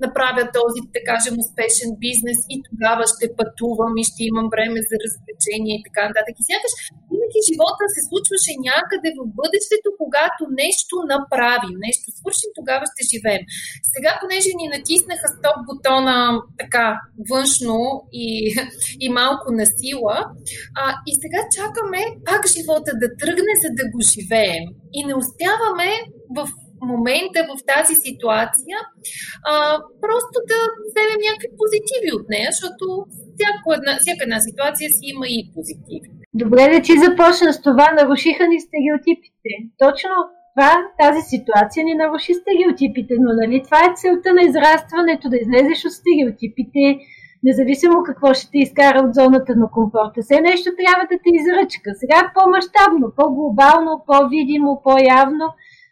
[0.05, 4.95] направя този, да кажем, успешен бизнес и тогава ще пътувам и ще имам време за
[5.05, 6.35] развлечение и така нататък.
[6.39, 6.73] И сякаш
[7.11, 13.45] винаги живота се случваше някъде в бъдещето, когато нещо направим, нещо свършим, тогава ще живеем.
[13.93, 16.17] Сега, понеже ни натиснаха стоп бутона
[16.63, 16.87] така
[17.31, 17.79] външно
[18.25, 18.29] и,
[19.05, 19.67] и малко на
[20.07, 20.19] сила,
[20.81, 24.65] а, и сега чакаме пак живота да тръгне, за да го живеем.
[24.97, 25.89] И не успяваме
[26.37, 26.41] в
[26.91, 28.79] момента, в тази ситуация,
[29.51, 29.55] а,
[30.05, 32.85] просто да вземем някакви позитиви от нея, защото
[33.35, 36.09] всяка една, всяка една ситуация си има и позитиви.
[36.43, 39.53] Добре да ти започна с това, нарушиха ни стереотипите.
[39.85, 40.15] Точно
[40.55, 45.85] това, тази ситуация ни наруши стереотипите, но нали, това е целта на израстването, да излезеш
[45.85, 46.85] от стереотипите,
[47.43, 50.23] независимо какво ще те изкара от зоната на комфорта.
[50.23, 51.91] Все нещо трябва да те изръчка.
[51.95, 55.45] Сега е по-масштабно, по-глобално, по-видимо, по-явно,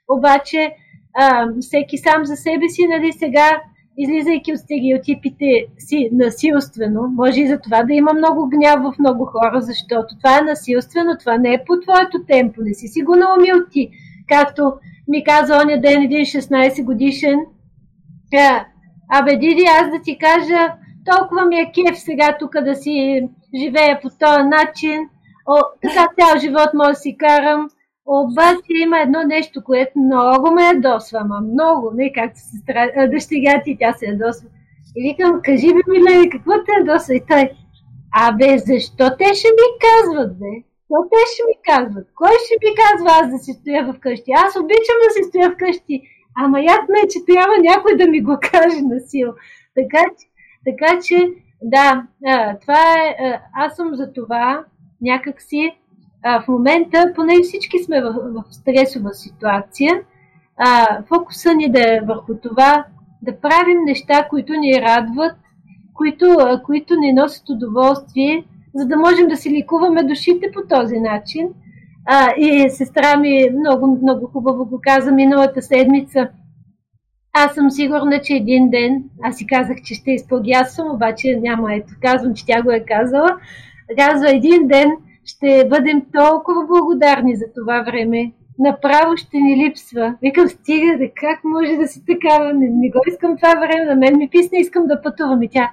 [0.08, 0.74] обаче
[1.14, 3.60] а, всеки сам за себе си, нали, сега
[3.98, 9.24] излизайки от стереотипите си насилствено, може и за това да има много гняв в много
[9.24, 13.16] хора, защото това е насилствено, това не е по твоето темпо, не си си го
[13.16, 13.90] наумил ти.
[14.28, 14.72] Както
[15.08, 17.38] ми каза оня ден един 16 годишен,
[19.12, 20.72] абе Диди, аз да ти кажа,
[21.12, 25.08] толкова ми е кеф сега тук да си живея по този начин,
[25.46, 27.68] О, така цял живот може да си карам,
[28.06, 33.08] обаче има едно нещо, което много ме ядосва, ама много, не както се стара...
[33.10, 34.48] дъщеря ти, тя се ядосва.
[34.96, 37.14] И викам, кажи ми, Милени, какво те ядосва?
[37.14, 37.50] И той,
[38.26, 40.52] абе, защо те ще ми казват, бе?
[40.80, 42.06] Какво те ще ми казват?
[42.14, 44.30] Кой ще ми казва аз да си стоя вкъщи?
[44.44, 46.02] Аз обичам да си стоя вкъщи,
[46.36, 49.32] ама ме е, че трябва някой да ми го каже на сила.
[49.78, 50.02] Така,
[50.64, 51.28] така че,
[51.62, 52.06] да,
[52.60, 54.64] това е, аз съм за това
[55.02, 55.70] някакси
[56.24, 60.02] в момента, поне всички сме в, в стресова ситуация,
[60.56, 62.84] а, фокуса ни да е върху това
[63.22, 65.36] да правим неща, които ни радват,
[65.94, 71.48] които, които ни носят удоволствие, за да можем да си ликуваме душите по този начин.
[72.06, 76.28] А, и сестра ми много, много хубаво го каза миналата седмица.
[77.36, 81.94] Аз съм сигурна, че един ден, аз си казах, че ще изпългясвам, обаче няма ето,
[82.02, 83.36] казвам, че тя го е казала.
[83.98, 84.92] Казва, един ден
[85.24, 88.32] ще бъдем толкова благодарни за това време.
[88.58, 90.14] Направо ще ни липсва.
[90.22, 92.54] Викам, стига, да как може да си такава?
[92.54, 95.42] Не, не го искам това време, на мен ми писне, искам да пътувам.
[95.42, 95.70] И тя,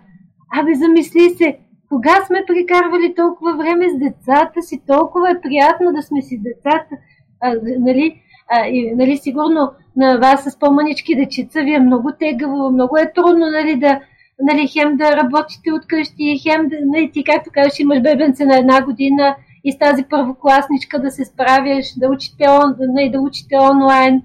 [0.59, 1.57] абе, замисли се,
[1.89, 6.43] кога сме прекарвали толкова време с децата си, толкова е приятно да сме си с
[6.43, 6.95] децата.
[7.41, 8.21] А, нали,
[8.51, 13.13] а, и, нали, сигурно на вас с по-манички дечица ви е много тегаво, много е
[13.15, 13.99] трудно нали, да,
[14.41, 18.57] нали, хем да работите от къщи, хем да, нали, ти както кажеш, имаш бебенце на
[18.57, 23.55] една година и с тази първокласничка да се справяш, да учите, он, нали, да учите
[23.71, 24.21] онлайн,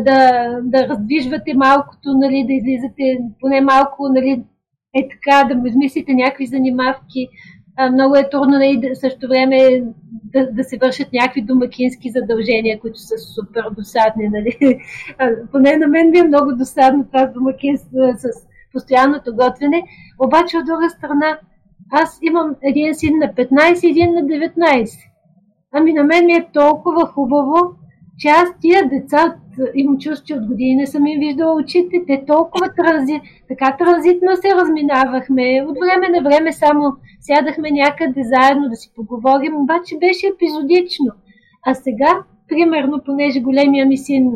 [0.00, 4.44] да, да раздвижвате малкото, нали, да излизате поне малко, нали,
[4.94, 7.28] е така, да измислите някакви занимавки.
[7.92, 9.82] Много е трудно нали, също време
[10.24, 14.28] да, да се вършат някакви домакински задължения, които са супер досадни.
[14.28, 14.80] Нали.
[15.52, 18.28] Поне на мен ми е много досадно това домакинство с
[18.72, 19.82] постоянното готвене.
[20.18, 21.38] Обаче от друга страна,
[21.90, 24.88] аз имам един син на 15 и един на 19.
[25.72, 27.74] Ами на мен ми е толкова хубаво,
[28.18, 29.36] че аз тия деца
[29.74, 31.96] имам чувство, от години не съм им виждала очите.
[32.06, 35.64] Те толкова транзи, така транзитно се разминавахме.
[35.68, 41.12] От време на време само сядахме някъде заедно да си поговорим, обаче беше епизодично.
[41.66, 44.32] А сега, примерно, понеже големия ми син,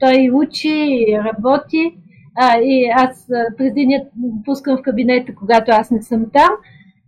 [0.00, 1.94] той учи, работи,
[2.36, 3.26] а, и аз
[3.58, 4.04] през деня
[4.44, 6.50] пускам в кабинета, когато аз не съм там.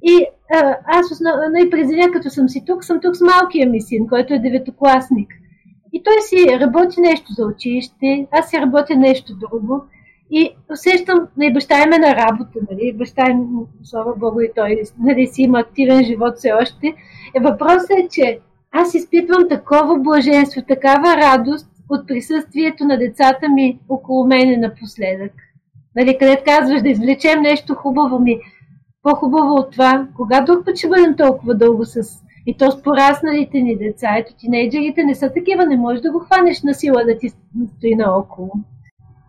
[0.02, 3.68] И а, аз основно, и през деня, като съм си тук, съм тук с малкия
[3.68, 5.28] ми син, който е деветокласник.
[5.92, 9.84] И той си работи нещо за училище, аз си работя нещо друго.
[10.30, 13.48] И усещам, нали, баща им е на работа, нали, баща им,
[13.82, 16.86] слава Богу, и той нали, си има активен живот все още.
[17.34, 18.38] Е, въпросът е, че
[18.72, 25.32] аз изпитвам такова блаженство, такава радост от присъствието на децата ми около мене напоследък.
[25.96, 28.40] Нали, където казваш да извлечем нещо хубаво ми.
[29.02, 33.60] По-хубаво от това, кога друг път ще бъдем толкова дълго с и то с порасналите
[33.60, 34.16] ни деца.
[34.18, 37.28] Ето, тинейджерите не са такива, не можеш да го хванеш на сила да ти
[37.76, 38.52] стои наоколо.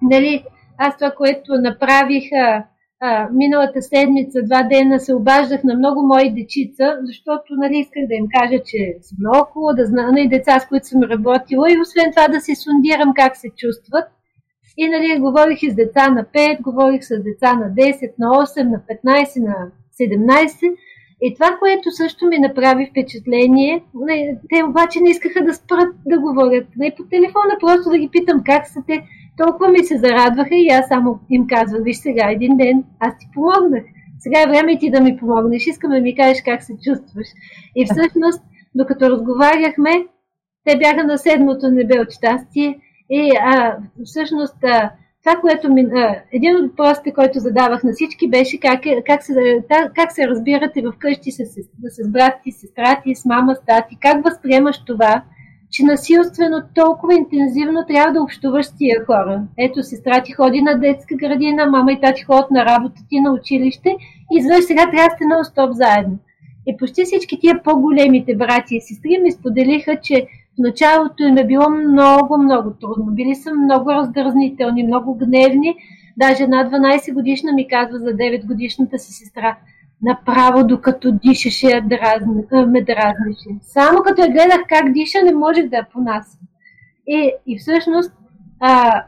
[0.02, 0.44] Нали,
[0.78, 2.66] аз това, което направих а,
[3.02, 8.16] а, миналата седмица, два дена се обаждах на много мои дечица, защото нали, исках да
[8.16, 12.12] им кажа, че съм наоколо, да знам и деца, с които съм работила и освен
[12.12, 14.06] това да се сундирам как се чувстват.
[14.78, 18.64] И нали, говорих и с деца на 5, говорих с деца на 10, на 8,
[18.64, 19.56] на 15, на
[20.02, 20.76] 17
[21.26, 23.84] и това, което също ми направи впечатление,
[24.50, 28.44] те обаче не искаха да спрат да говорят не по телефона, просто да ги питам
[28.46, 29.04] как са те.
[29.38, 33.26] Толкова ми се зарадваха и аз само им казвам, виж сега един ден, аз ти
[33.34, 33.84] помогнах.
[34.20, 37.28] Сега е време и ти да ми помогнеш, искам да ми кажеш как се чувстваш.
[37.76, 38.44] И всъщност,
[38.76, 39.92] докато разговаряхме,
[40.66, 44.92] те бяха на седмото небе от щастие и а, всъщност а,
[45.24, 49.24] това, което ми, а, един от въпросите, който задавах на всички, беше как, е, как,
[49.24, 49.64] се,
[49.96, 51.56] как се разбирате вкъщи с, с,
[52.04, 55.24] с брат ти, сестра ти, с мама, с тати, как възприемаш това,
[55.72, 59.44] че насилствено толкова интензивно трябва да общуваш с тия хора.
[59.58, 63.32] Ето, сестра ти ходи на детска градина, мама и тати ходят на работа ти на
[63.32, 63.90] училище
[64.34, 66.18] и изведнъж сега трябва да сте нон-стоп заедно.
[66.68, 71.48] И почти всички тия по-големите брати и сестри ми споделиха, че в началото им е
[71.48, 73.06] било много, много трудно.
[73.12, 75.76] Били са много раздразнителни, много гневни.
[76.18, 79.58] Даже една 12 годишна ми казва за 9 годишната си сестра.
[80.02, 83.50] Направо докато дишаше дразни, ме дразнеше.
[83.62, 86.42] Само като я гледах как диша, не можех да я понасям.
[87.08, 88.14] И, и всъщност
[88.60, 89.04] а,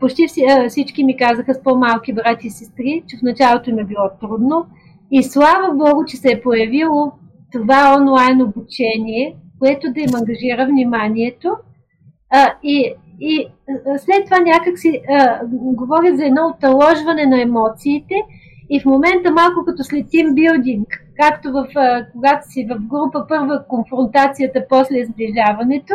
[0.00, 0.26] почти
[0.68, 4.66] всички ми казаха с по-малки брати и сестри, че в началото им е било трудно.
[5.10, 7.12] И слава Богу, че се е появило
[7.52, 11.48] това онлайн обучение, което да им ангажира вниманието.
[12.30, 13.46] А, и, и
[13.98, 15.02] след това някак си
[15.52, 18.14] говоря за едно оталожване на емоциите
[18.70, 20.88] и в момента малко като след тимбилдинг,
[21.20, 25.94] както в, а, когато си в група първа конфронтацията, после изближаването,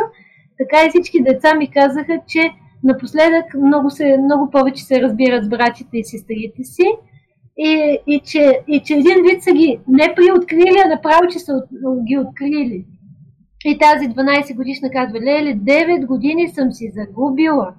[0.58, 2.50] така и всички деца ми казаха, че
[2.84, 6.84] напоследък много, се, много повече се разбират с братите и сестрите си
[7.58, 11.62] и, и, че, и че един вид са ги не приоткрили, а направо, че са
[12.08, 12.84] ги открили.
[13.68, 17.74] И тази 12 годишна казва, леле, 9 години съм си загубила,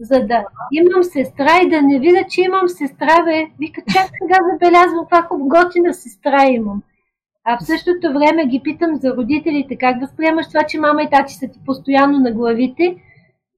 [0.00, 3.46] за да имам сестра и да не видя, че имам сестра, бе.
[3.60, 6.82] Вика, чак сега забелязвам каква готина сестра имам.
[7.44, 11.34] А в същото време ги питам за родителите, как възприемаш това, че мама и тати
[11.34, 12.96] са ти постоянно на главите.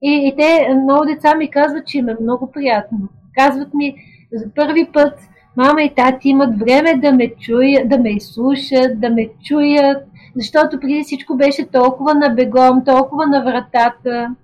[0.01, 2.99] И, и те, много деца ми казват, че им е много приятно.
[3.35, 3.95] Казват ми,
[4.33, 5.19] за първи път
[5.57, 10.79] мама и тати имат време да ме чуят, да ме изслушат, да ме чуят, защото
[10.79, 14.35] преди всичко беше толкова на бегом, толкова на вратата.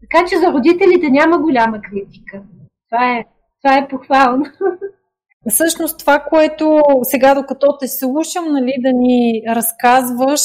[0.00, 2.42] Така че за родителите няма голяма критика.
[2.90, 3.24] Това е,
[3.62, 4.44] това е похвално.
[5.48, 10.40] Всъщност това, което сега докато те слушам, нали, да ни разказваш,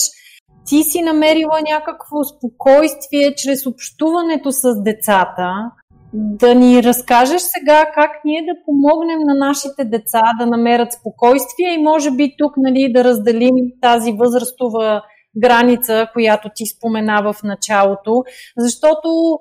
[0.66, 5.72] ти си намерила някакво спокойствие чрез общуването с децата,
[6.14, 11.84] да ни разкажеш сега как ние да помогнем на нашите деца да намерят спокойствие и
[11.84, 15.02] може би тук нали, да разделим тази възрастова
[15.38, 18.24] граница, която ти спомена в началото,
[18.58, 19.40] защото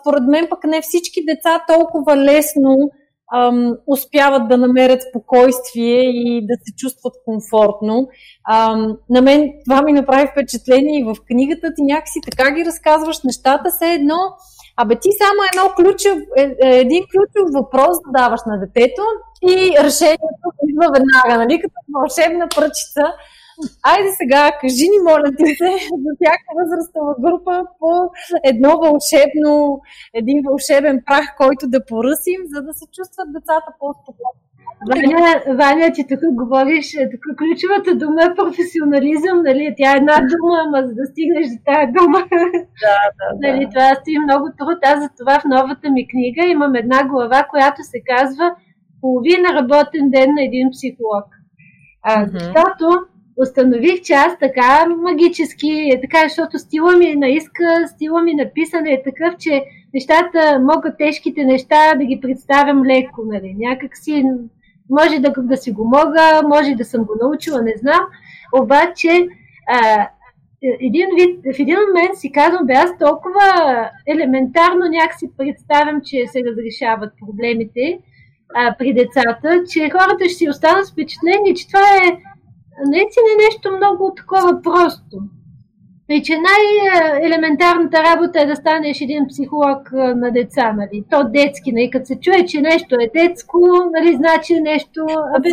[0.00, 2.76] според мен пък не всички деца толкова лесно
[3.34, 8.08] ам, успяват да намерят спокойствие и да се чувстват комфортно.
[8.50, 13.22] Ам, на мен това ми направи впечатление и в книгата ти някакси така ги разказваш
[13.24, 14.18] нещата, се едно
[14.80, 19.02] Абе ти само едно ключов, е, е, един ключов въпрос задаваш на детето
[19.52, 23.04] и решението идва веднага, нали, като вълшебна пръчица.
[23.90, 25.70] Айде сега, кажи ни, моля ти се,
[26.04, 27.90] за всяка възрастова група по
[28.52, 29.80] едно вълшебно,
[30.20, 34.49] един вълшебен прах, който да поръсим, за да се чувстват децата по-спокойно.
[34.88, 39.74] Ваня, Ваня, че тук говориш, тук ключовата дума е професионализъм, нали?
[39.78, 42.18] Тя е една дума, ама за да стигнеш до тази дума.
[42.84, 43.52] Да, да, да.
[43.52, 44.78] Нали, това стои много труд.
[44.82, 48.54] Аз за това в новата ми книга имам една глава, която се казва
[49.00, 51.26] половина работен ден на един психолог.
[52.02, 52.38] А, mm-hmm.
[52.38, 52.86] Защото
[53.42, 58.46] установих, че аз така магически, е така, защото стила ми на иска, стила ми на
[58.54, 63.56] писане е такъв, че нещата могат тежките неща да ги представям леко, нали?
[63.58, 64.24] Някак си
[64.90, 68.00] може да, да си го мога, може да съм го научила, не знам.
[68.62, 69.28] Обаче,
[69.68, 70.08] а,
[70.62, 73.44] един вид, в един момент си казвам, бе, аз толкова
[74.06, 77.98] елементарно някакси представям, че се разрешават проблемите
[78.54, 82.18] а, при децата, че хората ще си останат с впечатление, че това е
[82.86, 85.18] наистина нещо много такова просто.
[86.12, 91.04] И че най-елементарната работа е да станеш един психолог на деца, нали?
[91.10, 91.90] То детски, нали?
[91.90, 93.58] Като се чуе, че нещо е детско,
[93.92, 94.16] нали?
[94.16, 95.06] Значи нещо...
[95.36, 95.48] Абе,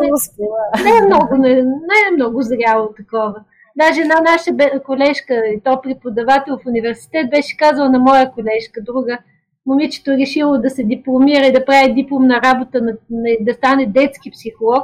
[0.84, 3.36] не, е много, не, не е много зряло такова.
[3.76, 9.18] Даже една наша колежка, и то преподавател в университет, беше казала на моя колежка, друга,
[9.66, 14.32] момичето решило да се дипломира и да прави дипломна работа, на, на, да стане детски
[14.32, 14.84] психолог.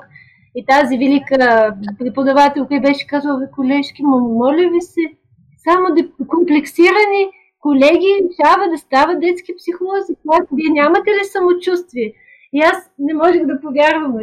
[0.56, 5.02] И тази велика преподавателка беше казала, колежки, моля ви се,
[5.64, 7.24] само да комплексирани
[7.60, 10.16] колеги трябва да стават детски психолози.
[10.52, 12.14] Вие нямате ли самочувствие?
[12.54, 14.16] И аз не можех да повярвам.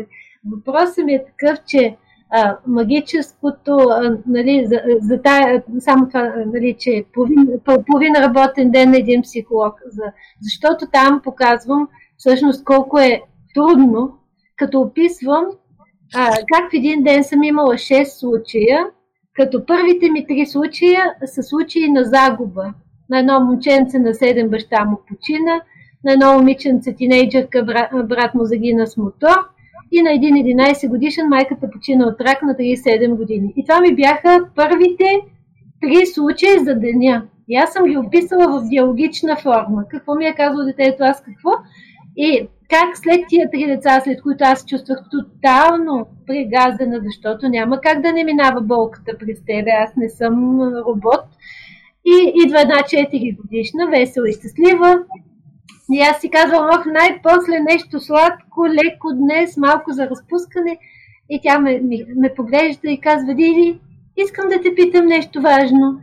[0.52, 1.96] Въпросът ми е такъв, че
[2.30, 7.48] а, магическото, а, нали, за, за тая, само това, нали, че половин,
[7.86, 9.74] половин работен ден на един психолог.
[9.86, 10.02] За,
[10.40, 13.22] защото там показвам всъщност колко е
[13.54, 14.18] трудно,
[14.56, 15.44] като описвам
[16.14, 18.86] а, как в един ден съм имала 6 случая,
[19.34, 22.74] като първите ми три случая са случаи на загуба.
[23.10, 25.60] На едно момченце на 7 баща му почина,
[26.04, 27.64] на едно момиченце тинейджърка
[28.04, 29.36] брат, му загина с мотор
[29.92, 33.52] и на един 11 годишен майката почина от рак на 37 години.
[33.56, 35.20] И това ми бяха първите
[35.80, 37.22] три случая за деня.
[37.48, 39.84] И аз съм ги описала в диалогична форма.
[39.88, 41.50] Какво ми е казало детето, аз какво?
[42.22, 48.02] И как след тия три деца, след които аз чувствах тотално пригазена, защото няма как
[48.02, 51.24] да не минава болката през тебе, аз не съм робот.
[52.06, 54.98] И идва една 4 годишна, весела и щастлива.
[55.92, 60.78] И аз си казвам, ох, най-после нещо сладко, леко днес, малко за разпускане.
[61.30, 63.80] И тя ме, ме, ме поглежда и казва, Диди,
[64.16, 66.00] искам да те питам нещо важно.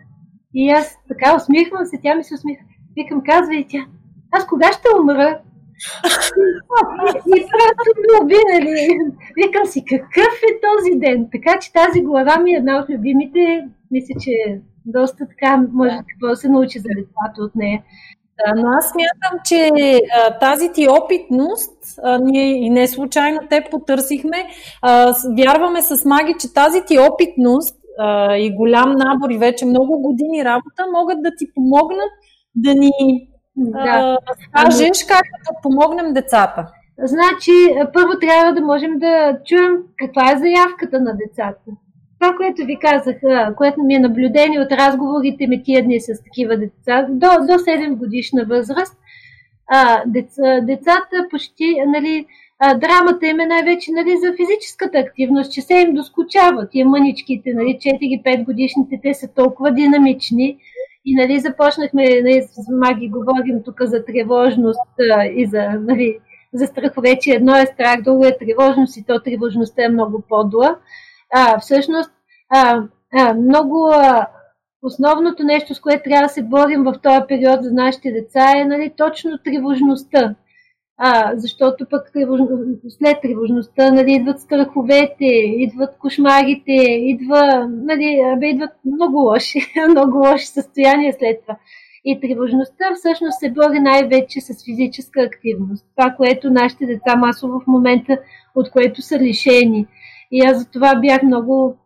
[0.54, 2.66] И аз така усмихвам се, тя ми се усмихва.
[2.96, 3.86] Викам, казва и тя,
[4.32, 5.40] аз кога ще умра?
[7.28, 8.98] И просто ме уби, нали?
[9.36, 11.28] Викам си, какъв е този ден?
[11.32, 13.68] Така че тази глава ми е една от любимите.
[13.92, 17.84] Мисля, че доста така може да се научи за децата от нея.
[18.46, 19.72] Да, но аз смятам, че
[20.18, 24.38] а, тази ти опитност, а, ние и не случайно те потърсихме,
[24.82, 30.02] а, вярваме с Маги, че тази ти опитност а, и голям набор и вече много
[30.02, 32.12] години работа могат да ти помогнат
[32.56, 32.92] да ни
[33.58, 34.18] да.
[34.54, 36.68] кажеш как да помогнем децата.
[37.04, 37.52] Значи,
[37.94, 41.72] първо трябва да можем да чуем каква е заявката на децата.
[42.20, 43.16] Това, което ви казах,
[43.58, 47.96] което ми е наблюдение от разговорите ми тия дни с такива деца, до, до 7
[47.96, 48.98] годишна възраст,
[49.68, 52.26] а, деца, децата почти, нали,
[52.60, 56.72] а, драмата им е най-вече нали, за физическата активност, че се им доскучават.
[56.72, 60.58] Тия мъничките, нали, 4-5 годишните, те са толкова динамични,
[61.10, 64.80] и нали, започнахме, нали, с Маги говорим тук за тревожност
[65.36, 66.20] и за, нали,
[66.54, 70.78] за страхове, че едно е страх, друго е тревожност и то тревожността е много подла.
[71.34, 72.12] А, всъщност,
[72.50, 72.84] а,
[73.14, 74.28] а, много а,
[74.84, 78.66] основното нещо, с което трябва да се борим в този период за нашите деца е
[78.66, 80.36] нали, точно тревожността.
[81.00, 82.12] А, защото пък
[82.90, 85.26] след тревожността нали, идват страховете,
[85.58, 91.58] идват кошмарите, идва, нали, бе, идват много лоши, много лоши състояния след това.
[92.06, 95.86] И тревожността всъщност се бори най-вече с физическа активност.
[95.96, 98.18] Това, което нашите деца масово в момента,
[98.56, 99.88] от което са лишени.
[100.32, 101.78] И аз за това бях много,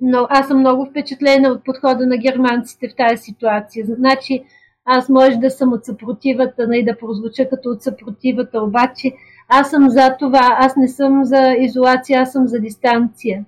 [0.00, 3.86] но аз съм много впечатлена от подхода на германците в тази ситуация.
[3.86, 4.44] Значи,
[4.84, 9.12] аз може да съм от съпротивата, и нали, да прозвуча като от съпротивата, обаче
[9.52, 13.44] аз съм за това, аз не съм за изолация, аз съм за дистанция.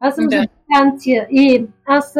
[0.00, 0.36] Аз съм да.
[0.36, 2.12] за дистанция и аз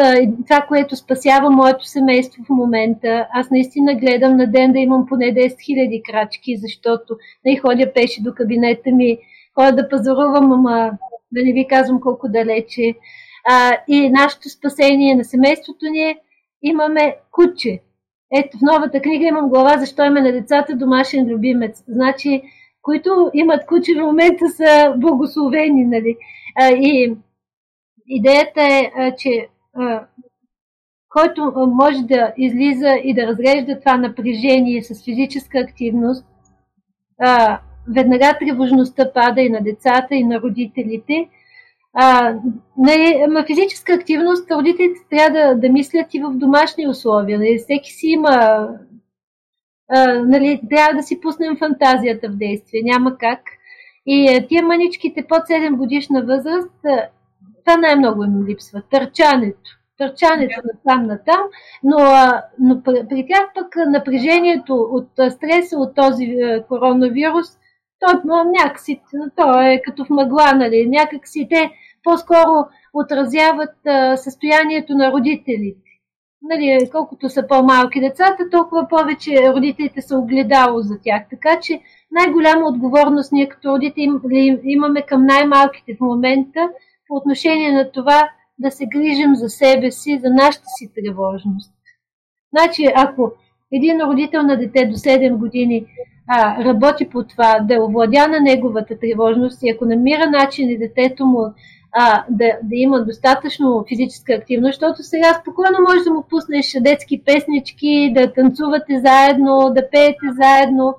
[0.48, 5.24] това, което спасява моето семейство в момента, аз наистина гледам на ден да имам поне
[5.24, 9.18] 10 000 крачки, защото не ходя пеше до кабинета ми,
[9.54, 10.90] ходя да пазарувам, ама
[11.32, 12.94] да не ви казвам колко далече.
[13.50, 16.18] А, и нашето спасение на семейството ни е,
[16.62, 17.80] имаме куче.
[18.32, 21.84] Ето в новата книга имам глава защо има на децата домашен любимец.
[21.88, 22.42] Значи,
[22.82, 25.84] които имат куче в момента са благословени.
[25.84, 26.16] Нали?
[26.60, 27.16] А, и
[28.06, 30.06] идеята е, а, че а,
[31.08, 36.26] който може да излиза и да разрежда това напрежение с физическа активност,
[37.20, 37.60] а,
[37.94, 41.28] веднага тревожността пада и на децата, и на родителите–
[41.94, 42.34] а,
[42.76, 47.38] не, ма физическа активност родителите трябва да, да мислят и в домашни условия.
[47.38, 47.58] Нали?
[47.58, 48.68] Всеки си има.
[49.88, 52.80] А, нали, трябва да си пуснем фантазията в действие.
[52.84, 53.40] Няма как.
[54.06, 56.72] И тия маничките под 7 годишна възраст,
[57.64, 58.82] това най-много им липсва.
[58.90, 59.70] Търчането.
[59.98, 61.40] Търчането на там на там,
[61.84, 61.98] но,
[62.58, 66.36] но при, тях пък напрежението от стреса от този
[66.68, 67.46] коронавирус,
[68.00, 69.00] той някакси,
[69.36, 71.70] то е като в мъгла, нали, някакси те
[72.04, 75.80] по-скоро отразяват а, състоянието на родителите.
[76.42, 81.22] нали, колкото са по-малки децата, толкова повече родителите са огледало за тях.
[81.30, 81.80] Така че
[82.10, 84.10] най-голяма отговорност ние като родители
[84.64, 86.70] имаме към най-малките в момента
[87.08, 91.72] по отношение на това да се грижим за себе си, за нашата си тревожност.
[92.52, 93.32] Значи, ако
[93.72, 95.86] един родител на дете до 7 години
[96.28, 101.26] а, работи по това, да овладя на неговата тревожност и ако намира начин и детето
[101.26, 101.54] му
[101.96, 107.22] а, да, да има достатъчно физическа активност, защото сега спокойно можеш да му пуснеш детски
[107.24, 110.94] песнички, да танцувате заедно, да пеете заедно,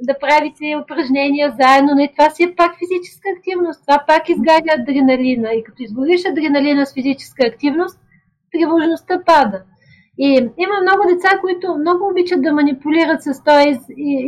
[0.00, 1.94] да правите упражнения заедно.
[1.94, 3.80] Не, това си е пак физическа активност.
[3.86, 5.52] Това пак изгаря адреналина.
[5.52, 8.00] И като изгориш адреналина с физическа активност,
[8.52, 9.62] тревожността пада.
[10.18, 13.78] И има много деца, които много обичат да манипулират с този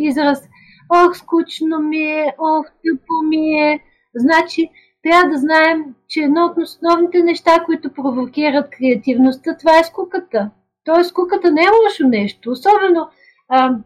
[0.08, 0.48] израз.
[0.90, 3.80] Ох, скучно ми е, ох, тъпо ми е.
[4.14, 4.70] Значи,
[5.08, 10.50] трябва да знаем, че едно от основните неща, които провокират креативността, това е скуката.
[10.84, 12.50] Тоест, скуката не е лошо нещо.
[12.50, 13.08] Особено
[13.48, 13.76] а,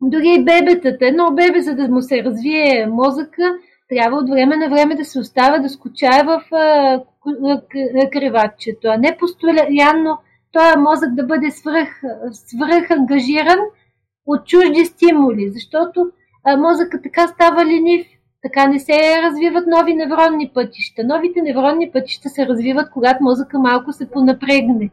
[0.00, 1.06] дори и бебетата.
[1.06, 5.18] Едно бебе, за да му се развие мозъка, трябва от време на време да се
[5.18, 6.42] остава да скучае в
[8.12, 10.18] креватчето, а не постоянно
[10.52, 12.02] този мозък да бъде свръх,
[12.32, 13.58] свръх ангажиран
[14.26, 16.10] от чужди стимули, защото
[16.44, 18.06] а, мозъка така става ленив,
[18.42, 21.04] така не се развиват нови невронни пътища.
[21.04, 24.90] Новите невронни пътища се развиват, когато мозъка малко се понапрегне.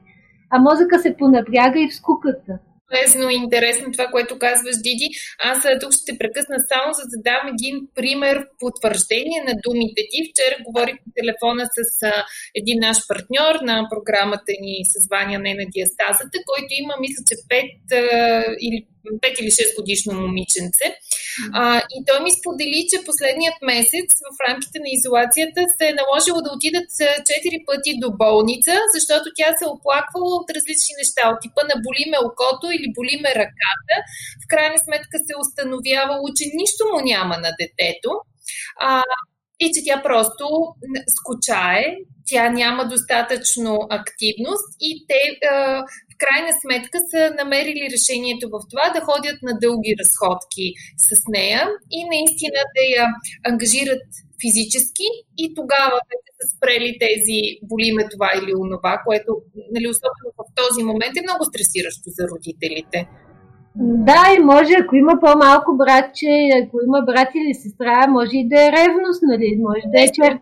[0.50, 5.10] А мозъка се понапряга и в скуката полезно и интересно това, което казваш, Диди.
[5.43, 10.20] Аз тук ще прекъсна само за да дам един пример потвърждение на думите ти.
[10.30, 12.14] Вчера говорих по телефона с а,
[12.60, 17.36] един наш партньор на програмата ни с Ваня не на диастазата, който има, мисля, че
[17.36, 17.98] 5 а,
[18.66, 20.86] или 5 или 6 годишно момиченце.
[21.53, 21.64] А,
[21.95, 26.53] и той ми сподели, че последният месец в рамките на изолацията се е наложило да
[26.56, 31.76] отидат 4 пъти до болница, защото тя се оплаквала от различни неща, от типа на
[31.86, 33.95] боли ме окото или боли ме ръката.
[34.43, 38.12] В крайна сметка се установявало, че нищо му няма на детето.
[38.88, 38.91] А,
[39.60, 40.45] и че тя просто
[41.18, 41.84] скучае,
[42.28, 45.22] тя няма достатъчно активност и те
[46.16, 50.66] в крайна сметка са намерили решението в това да ходят на дълги разходки
[51.07, 51.61] с нея
[51.97, 53.05] и наистина да я
[53.49, 54.05] ангажират
[54.43, 55.07] физически
[55.43, 57.39] и тогава вече са спрели тези
[57.70, 59.32] болиме това или онова, което
[59.74, 62.99] нали, особено в този момент е много стресиращо за родителите.
[64.09, 66.32] Да, и може, ако има по-малко братче,
[66.63, 69.57] ако има брат или сестра, може и да е ревност, нали?
[69.68, 70.39] Може да е, чер...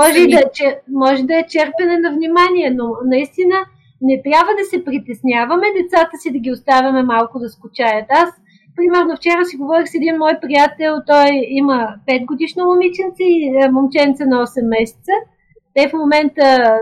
[0.00, 0.80] може, да, че...
[0.88, 3.56] може да е черпене на внимание, но наистина
[4.00, 8.06] не трябва да се притесняваме децата си да ги оставяме малко да скучаят.
[8.10, 8.30] Аз,
[8.76, 13.70] примерно, вчера си говорих с един мой приятел, той има 5 годишно момиченце и е,
[13.70, 15.12] момченце на 8 месеца.
[15.74, 16.78] Те в момента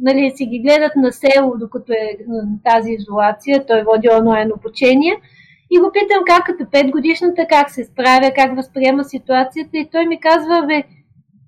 [0.00, 2.18] нали, си ги гледат на село, докато е
[2.64, 3.66] тази изолация.
[3.66, 5.16] Той води онлайн обучение.
[5.70, 9.78] И го питам как като 5 годишната, как се справя, как възприема ситуацията.
[9.78, 10.82] И той ми казва, бе,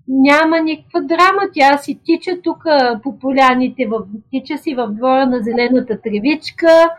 [0.09, 1.43] няма никаква драма.
[1.55, 2.65] Тя си тича тук
[3.03, 6.91] по поляните, в, тича си в двора на зелената тревичка,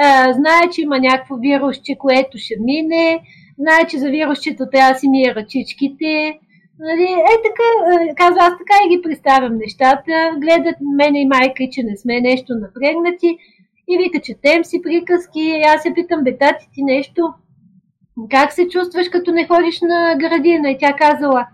[0.00, 3.20] а, знае, че има някакво вирусче, което ще мине,
[3.58, 6.38] знае, че за вирусчето трябва да си мие ръчичките.
[6.80, 11.82] Нали, е така, казва, аз така и ги представям нещата, гледат мене и майка, че
[11.82, 13.38] не сме нещо напрегнати
[13.88, 17.34] и вика, четем си приказки, и аз се питам, бетати ти нещо,
[18.30, 20.70] как се чувстваш като не ходиш на градина?
[20.70, 21.46] И тя казала,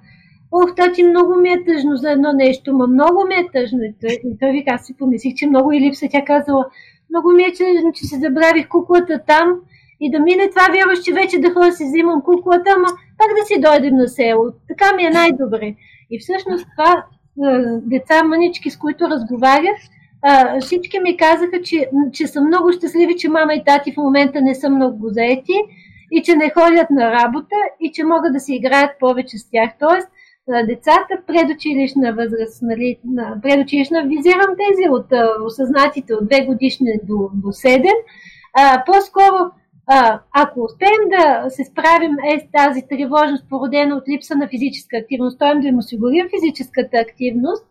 [0.57, 3.79] Ох, тати, много ми е тъжно за едно нещо, ма много ми е тъжно.
[3.83, 6.07] И той, вика, аз си помислих, че много и липса.
[6.11, 6.67] Тя казала,
[7.11, 9.55] много ми е тъжно, че се забравих куклата там
[10.01, 12.89] и да мине това вярваш, че вече да ходя си взимам куклата, ама
[13.19, 14.45] пак да си дойдем на село.
[14.69, 15.75] Така ми е най-добре.
[16.11, 17.05] И всъщност това
[17.83, 19.77] деца мънички, с които разговарях,
[20.61, 24.55] всички ми казаха, че, че са много щастливи, че мама и тати в момента не
[24.55, 25.59] са много заети
[26.11, 29.71] и че не ходят на работа и че могат да си играят повече с тях.
[29.81, 30.09] Тоест,
[30.49, 32.99] децата предучилищна възраст, нали,
[33.42, 35.07] предучилищна, визирам тези от
[35.47, 37.88] осъзнатите от 2 годишни до, до 7,
[38.55, 39.51] а, по-скоро
[39.86, 44.97] а, ако успеем да се справим е с тази тревожност, породена от липса на физическа
[44.97, 45.61] активност, т.е.
[45.61, 47.66] да им осигурим физическата активност,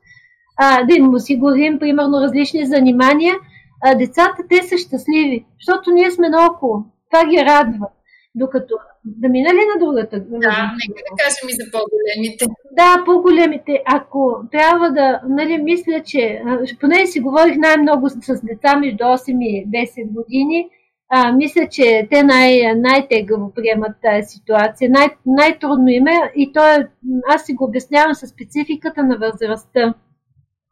[0.57, 3.35] а, да им осигурим, примерно, различни занимания,
[3.83, 6.83] а, децата те са щастливи, защото ние сме наоколо.
[7.11, 7.87] Това ги радва.
[8.35, 8.75] Докато
[9.05, 10.19] да мина ли на другата?
[10.19, 12.45] Да, нека да кажем и за по-големите.
[12.71, 13.83] Да, по-големите.
[13.85, 16.41] Ако трябва да, нали, мисля, че
[16.79, 20.69] поне си говорих най-много с деца между 8 и 10 години,
[21.09, 24.89] а, мисля, че те най- най-тегаво приемат тази ситуация.
[24.89, 26.87] Най- най-трудно им е и то е,
[27.27, 29.93] аз си го обяснявам с спецификата на възрастта.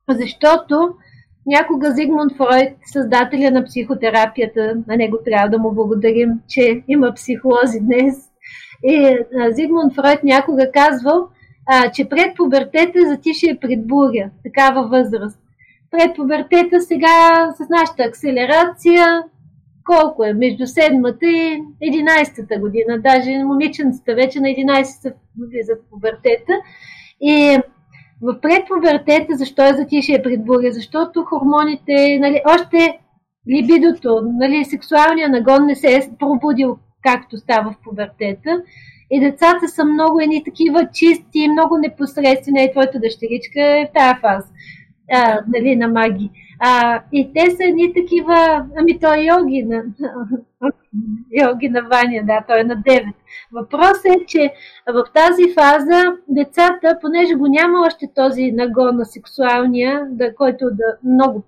[0.09, 0.93] Защото
[1.45, 7.79] някога Зигмунд Фройд, създателя на психотерапията, на него трябва да му благодарим, че има психолози
[7.81, 8.15] днес.
[8.83, 9.17] И
[9.51, 11.27] Зигмунд Фройд някога казвал,
[11.65, 15.39] а, че пред пубертета затишие пред буря, такава възраст.
[15.91, 19.23] Пред пубертета сега с нашата акселерация,
[19.85, 26.53] колко е, между седмата и 11-та година, даже момиченцата вече на 11-та влизат в пубертета.
[27.21, 27.57] И
[28.21, 30.71] в предпубертета, защо е затишие пред буря?
[30.71, 32.99] Защото хормоните, нали, още
[33.49, 38.61] либидото, нали, сексуалния нагон не се е пробудил както става в пубертета.
[39.11, 42.63] И децата са много едни такива чисти, много непосредствени.
[42.63, 44.47] И твоята дъщеричка е в тази фаза
[45.11, 46.29] а, нали, на маги.
[46.59, 49.83] А, и те са едни такива, ами той е йоги на,
[51.31, 53.13] йоги на Ваня, да, той е на 9.
[53.51, 54.53] Въпросът е, че
[54.93, 60.97] в тази фаза децата, понеже го няма още този нагон на сексуалния, да, който да
[61.03, 61.43] много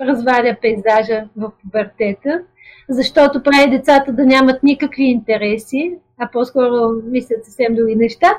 [0.00, 2.42] разваля пейзажа в пубертета,
[2.88, 8.32] защото прави децата да нямат никакви интереси, а по-скоро мислят съвсем други неща,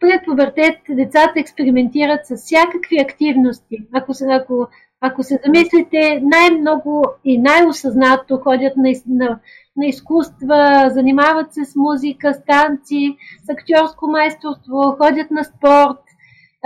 [0.00, 3.78] пред пубертет децата експериментират с всякакви активности.
[3.92, 4.68] Ако, ако,
[5.00, 9.38] ако се замислите, най-много и най-осъзнато ходят на, на,
[9.76, 16.04] на изкуства, занимават се с музика, с танци, с актьорско майсторство, ходят на спорт,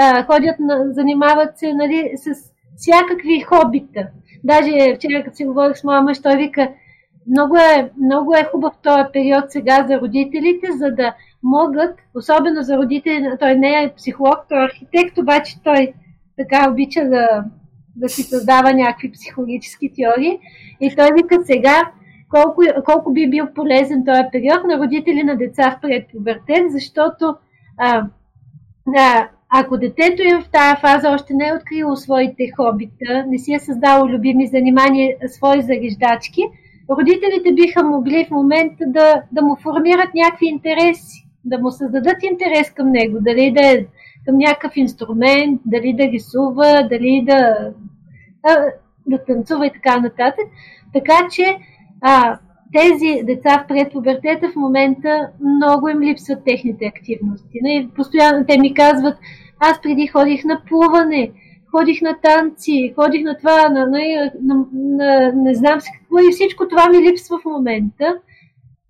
[0.00, 4.06] а, ходят на, занимават се нали, с всякакви хобита.
[4.44, 6.68] Даже вчера, като си говорих с моя мъж, той вика,
[7.26, 12.76] много е, много е хубав този период сега за родителите, за да могат, особено за
[12.76, 15.92] родители, той не е психолог, той е архитект, обаче той
[16.36, 17.44] така обича да,
[17.96, 20.38] да си създава някакви психологически теории.
[20.80, 21.90] И той вика сега
[22.30, 27.34] колко, колко би бил полезен този период на родители на деца в предпубертет, защото
[27.78, 28.06] а,
[28.96, 33.54] а, ако детето им в тази фаза още не е открило своите хобита, не си
[33.54, 36.42] е създало любими занимания, свои зареждачки,
[36.90, 42.70] родителите биха могли в момента да, да му формират някакви интереси да му създадат интерес
[42.70, 43.86] към него, дали да е
[44.24, 47.70] към някакъв инструмент, дали да рисува, дали да,
[48.46, 48.66] да,
[49.06, 50.46] да танцува и така нататък.
[50.92, 51.56] Така че
[52.00, 52.38] а,
[52.72, 57.58] тези деца в предпубертета в момента много им липсват техните активности.
[57.62, 59.18] Не, постоянно те ми казват,
[59.60, 61.30] аз преди ходих на плуване,
[61.70, 66.32] ходих на танци, ходих на това, на, на, на, на не знам си какво и
[66.32, 68.16] всичко това ми липсва в момента.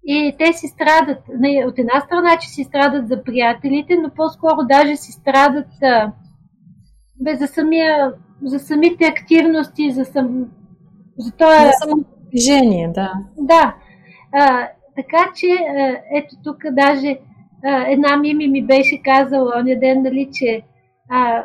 [0.07, 1.19] И те си страдат,
[1.67, 5.67] от една страна, че си страдат за приятелите, но по-скоро даже си страдат
[7.21, 10.47] бе, за, самия, за самите активности, за, сам,
[11.19, 11.67] за това...
[11.67, 13.13] За самото движение, да.
[13.39, 13.75] Да.
[14.33, 15.47] А, така че,
[16.15, 17.19] ето тук даже
[17.65, 20.63] а, една мими ми беше казала оня ден, нали, че
[21.11, 21.45] а,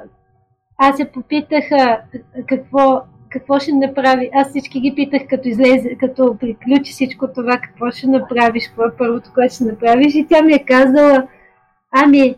[0.77, 2.01] аз се попитаха
[2.47, 4.29] какво какво ще направи.
[4.33, 8.97] Аз всички ги питах, като излезе, като приключи всичко това, какво ще направиш, какво е
[8.97, 10.15] първото, което ще направиш.
[10.15, 11.27] И тя ми е казала,
[11.91, 12.35] ами,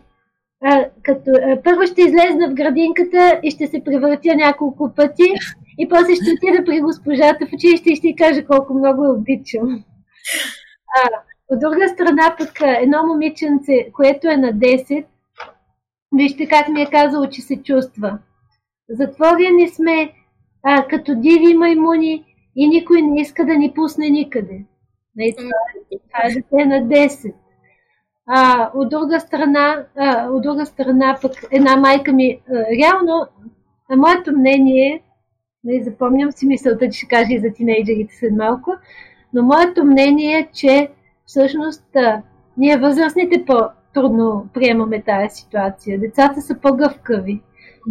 [0.64, 5.28] а, като, а, първо ще излезна в градинката и ще се превъртя няколко пъти
[5.78, 9.12] и после ще отида при госпожата в училище и ще й кажа колко много я
[9.12, 9.84] обичам.
[10.96, 11.08] А,
[11.48, 12.50] от друга страна пък
[12.82, 15.04] едно момиченце, което е на 10,
[16.16, 18.18] вижте как ми е казало, че се чувства.
[18.88, 20.12] Затворени сме,
[20.62, 22.24] а, като диви маймуни
[22.56, 24.64] и никой не иска да ни пусне никъде.
[26.08, 27.34] Това е дете на 10.
[28.26, 33.26] А, от друга страна, а, от друга страна пък една майка ми, а, реално,
[33.90, 35.02] а моето мнение,
[35.64, 38.70] не запомням си мисълта, че ще кажа и за тинейджерите след малко,
[39.32, 40.88] но моето мнение е, че
[41.26, 42.22] всъщност а,
[42.56, 46.00] ние възрастните по-трудно приемаме тази ситуация.
[46.00, 47.42] Децата са по-гъвкави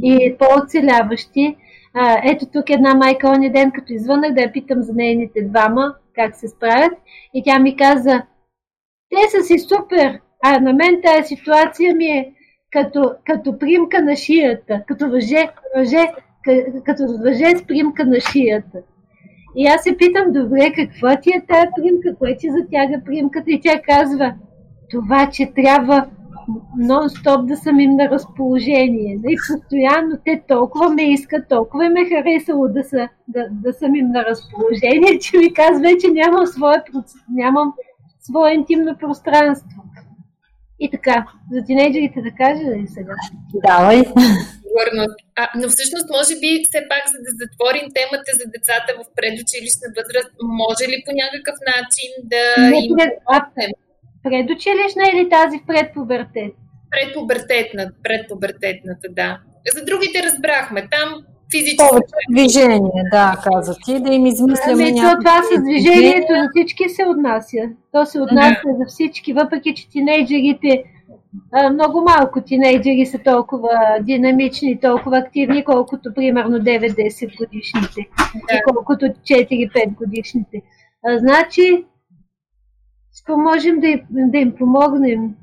[0.03, 1.57] и по-оцеляващи
[1.93, 5.95] а, ето тук една майка оня ден, като извънах да я питам за нейните двама,
[6.15, 6.93] как се справят.
[7.33, 8.21] И тя ми каза,
[9.09, 12.33] те са си супер, а на мен тази ситуация ми е
[12.71, 16.07] като, като примка на шията, като въже, въже,
[16.85, 18.77] като въже с примка на шията.
[19.55, 23.51] И аз се питам, добре, каква ти е тази примка, кое ти затяга примката?
[23.51, 24.33] И тя казва,
[24.89, 26.05] това, че трябва
[26.79, 29.13] нон-стоп да съм им на разположение.
[29.13, 33.95] И нали, постоянно те толкова ме искат, толкова ме харесало да, са, да, да съм
[33.95, 36.83] им на разположение, че ми казва, че нямам свое,
[37.33, 37.73] нямам
[38.21, 39.81] свое интимно пространство.
[40.79, 43.15] И така, за тинейджерите да кажа ли сега?
[43.67, 44.01] Давай.
[45.35, 49.87] А, но всъщност, може би, все пак, за да затворим темата за децата в предучилищна
[49.97, 50.31] възраст,
[50.63, 52.95] може ли по някакъв начин да Не, им...
[53.35, 53.37] А,
[54.23, 56.53] Предучилищна или тази в предпубертет?
[56.91, 59.39] Предпубертетна, предпубертетната, да.
[59.75, 60.87] За другите разбрахме.
[60.91, 61.09] Там
[61.55, 61.89] физическо.
[61.89, 66.47] Повече движение, да, каза ти, да им измисляме Ами, то, някакви това с движението за
[66.55, 67.57] всички се отнася.
[67.91, 70.83] То се отнася за всички, въпреки че тинейджерите,
[71.73, 78.01] много малко тинейджери са толкова динамични, толкова активни, колкото примерно 9-10 годишните
[78.49, 78.55] Да.
[78.55, 80.61] и колкото 4-5 годишните.
[81.05, 81.85] А, значи,
[83.21, 85.35] ще можем да, да им помогнем.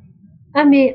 [0.54, 0.94] Ами,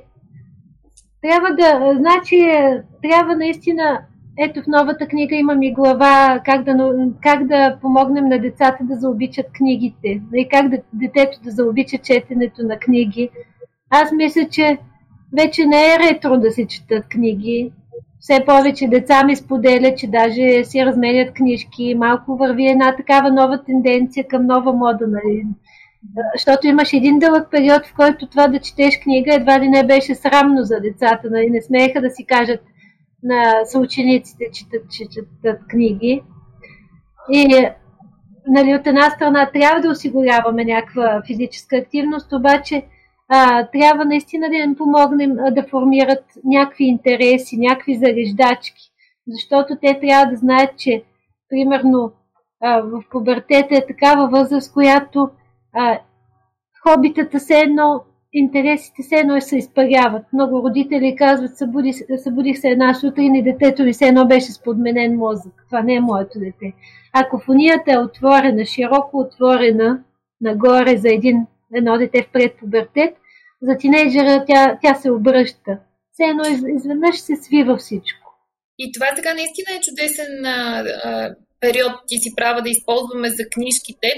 [1.22, 4.02] трябва да, значи, е, трябва наистина,
[4.40, 8.96] ето в новата книга имам и глава как да, как да помогнем на децата да
[8.96, 13.30] заобичат книгите и как да, детето да заобича четенето на книги.
[13.90, 14.78] Аз мисля, че
[15.34, 17.72] вече не е ретро да се четат книги.
[18.20, 21.96] Все повече деца ми споделят, че даже си разменят книжки.
[21.98, 25.08] Малко върви една такава нова тенденция към нова мода.
[25.08, 25.46] Нали?
[26.34, 30.16] Защото имаш един дълъг период, в който това да четеш книга едва ли не беше
[30.16, 31.30] срамно за децата.
[31.32, 31.50] Нали?
[31.50, 32.62] Не смееха да си кажат
[33.24, 36.22] на съучениците, че четат, че четат книги.
[37.32, 37.68] И
[38.48, 42.86] нали, от една страна трябва да осигуряваме някаква физическа активност, обаче
[43.30, 48.92] а, трябва наистина да им помогнем да формират някакви интереси, някакви зареждачки,
[49.28, 51.04] защото те трябва да знаят, че
[51.50, 52.12] примерно
[52.62, 55.30] а, в пубертета е такава възраст, която
[55.74, 56.00] а,
[56.84, 58.04] хобитата се едно,
[58.34, 60.34] интересите се едно се изпаряват.
[60.34, 61.94] Много родители казват, събуди,
[62.24, 65.54] събудих се една сутрин и детето ми се едно беше с подменен мозък.
[65.66, 66.74] Това не е моето дете.
[67.14, 70.04] Ако фонията е отворена, широко отворена,
[70.42, 73.16] нагоре за един, едно дете в предпубертет,
[73.62, 75.78] за тинейджера тя, тя се обръща.
[76.12, 78.24] Все едно из, изведнъж се свива всичко.
[78.80, 83.44] И това сега наистина е чудесен а, а, период, ти си права да използваме за
[83.54, 84.10] книжките.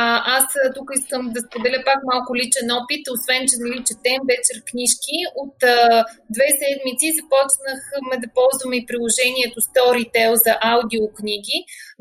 [0.00, 0.02] А,
[0.36, 0.44] аз
[0.76, 5.16] тук искам да споделя пак малко личен опит, освен че нали, четем вечер книжки.
[5.42, 5.76] От а,
[6.34, 11.56] две седмици започнахме да ползваме и приложението Storytel за аудиокниги.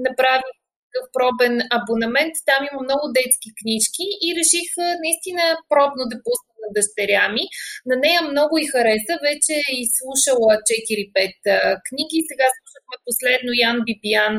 [0.08, 0.56] Направих
[0.94, 2.36] такъв пробен абонамент.
[2.50, 4.68] Там има много детски книжки и реших
[5.04, 7.44] наистина пробно да пусна на дъщеря ми.
[7.90, 9.14] На нея много и хареса.
[9.30, 12.18] Вече е изслушала 4-5 а, книги.
[12.30, 12.63] Сега слушахме
[13.08, 14.34] последно Ян Бибиян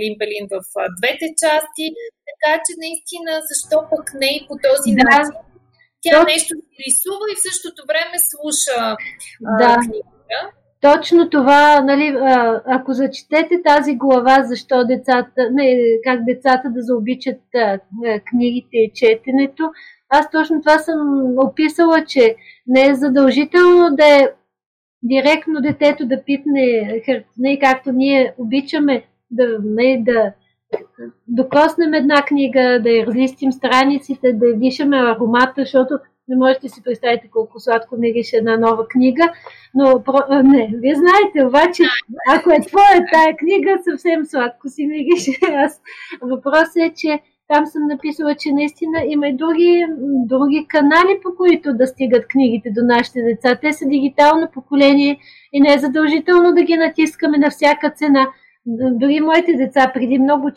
[0.00, 1.84] Лимбелин в а, двете части.
[2.30, 5.02] Така че наистина, защо пък не и по този Да.
[5.04, 5.34] начин?
[6.04, 6.52] Тя То- нещо
[6.86, 8.80] рисува и в същото време слуша
[9.60, 9.74] Да.
[9.84, 10.40] книга.
[10.80, 12.16] Точно това, нали,
[12.66, 17.40] ако зачетете тази глава, защо децата, не, как децата да заобичат
[18.30, 19.62] книгите и четенето,
[20.08, 20.98] аз точно това съм
[21.38, 24.28] описала, че не е задължително да е
[25.02, 30.32] директно детето да пипне хартина както ние обичаме да, не, да
[31.28, 35.98] докоснем една книга, да я разлистим страниците, да я дишаме аромата, защото
[36.28, 39.32] не можете да си представите колко сладко мирише една нова книга,
[39.74, 40.02] но
[40.42, 41.82] не, вие знаете, обаче,
[42.28, 45.30] ако е твоя тая книга, съвсем сладко си мирише.
[45.54, 45.80] Аз...
[46.22, 49.86] Въпросът е, че там съм написала, че наистина има и други,
[50.26, 53.58] други канали, по които да стигат книгите до нашите деца.
[53.62, 55.18] Те са дигитално поколение
[55.52, 58.28] и не е задължително да ги натискаме на всяка цена.
[58.92, 60.50] Дори моите деца преди много,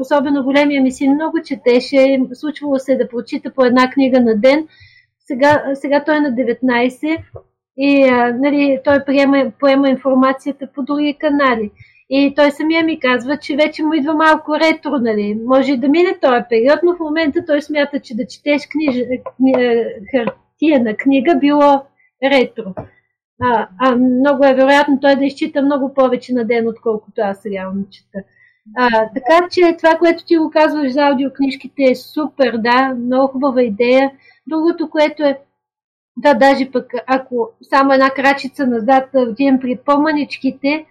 [0.00, 4.68] особено големия ми син, много четеше, случвало се да прочита по една книга на ден.
[5.26, 7.18] Сега, сега той е на 19
[7.76, 8.10] и
[8.40, 11.70] нали, той приема, поема информацията по други канали.
[12.10, 15.38] И той самия ми казва, че вече му идва малко ретро, нали.
[15.46, 18.96] Може и да мине този период, но в момента той смята, че да четеш книж...
[19.36, 19.52] кни...
[19.58, 21.82] е, хартия книга било
[22.22, 22.74] ретро.
[23.42, 27.84] А, а много е вероятно той да изчита много повече на ден, отколкото аз реално
[27.90, 28.18] чета.
[28.76, 33.62] А, така че това, което ти го казваш за аудиокнижките е супер, да, много хубава
[33.62, 34.10] идея.
[34.46, 35.38] Другото, което е,
[36.16, 40.84] да, даже пък ако само една крачица назад отидем при по-маничките,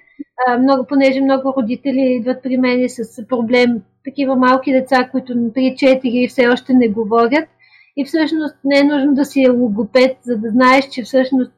[0.60, 6.30] много, понеже много родители идват при мен с проблем, такива малки деца, които на 3-4
[6.30, 7.50] все още не говорят.
[7.98, 11.54] И всъщност не е нужно да си е логопед, за да знаеш, че всъщност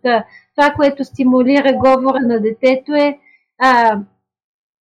[0.55, 3.17] това, което стимулира говора на детето е
[3.59, 3.99] а,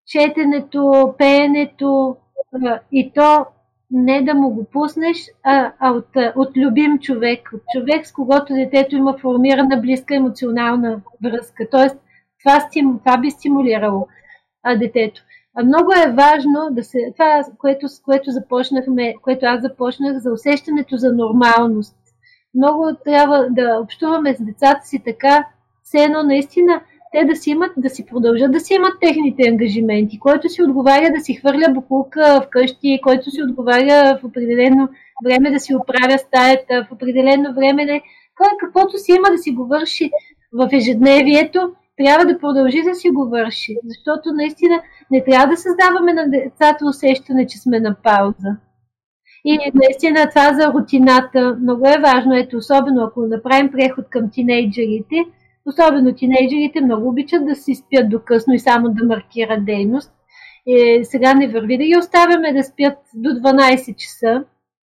[0.06, 2.16] четенето, пеенето
[2.64, 3.46] а, и то
[3.90, 8.54] не да му го пуснеш, а, а от, от любим човек, от човек, с когото
[8.54, 11.70] детето има формирана близка емоционална връзка.
[11.70, 11.96] Тоест,
[12.44, 14.06] това, стим, това би стимулирало
[14.62, 15.22] а, детето.
[15.56, 16.98] А много е важно да се.
[17.12, 21.96] Това, което, което започнахме, което аз започнах за усещането за нормалност.
[22.54, 25.46] Много трябва да общуваме с децата си така,
[25.82, 26.80] все едно наистина
[27.12, 31.10] те да си имат, да си продължат да си имат техните ангажименти, който си отговаря
[31.14, 34.88] да си хвърля буклука вкъщи, който си отговаря в определено
[35.24, 38.02] време да си оправя стаята, в определено време не.
[38.36, 40.10] Кой каквото си има да си го върши
[40.52, 46.12] в ежедневието трябва да продължи да си го върши, защото наистина не трябва да създаваме
[46.12, 48.56] на децата усещане, че сме на пауза.
[49.44, 52.36] И наистина това за рутината много е важно.
[52.36, 55.16] Ето, особено ако направим преход към тинейджерите,
[55.66, 60.12] особено тинейджерите много обичат да си спят до късно и само да маркират дейност.
[60.66, 64.44] И сега не върви да ги оставяме да спят до 12 часа.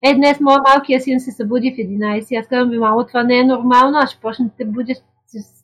[0.04, 2.40] Е, днес моят малкия син се събуди в 11.
[2.40, 5.00] Аз казвам, ви, мамо, това не е нормално, аз ще почна да будя с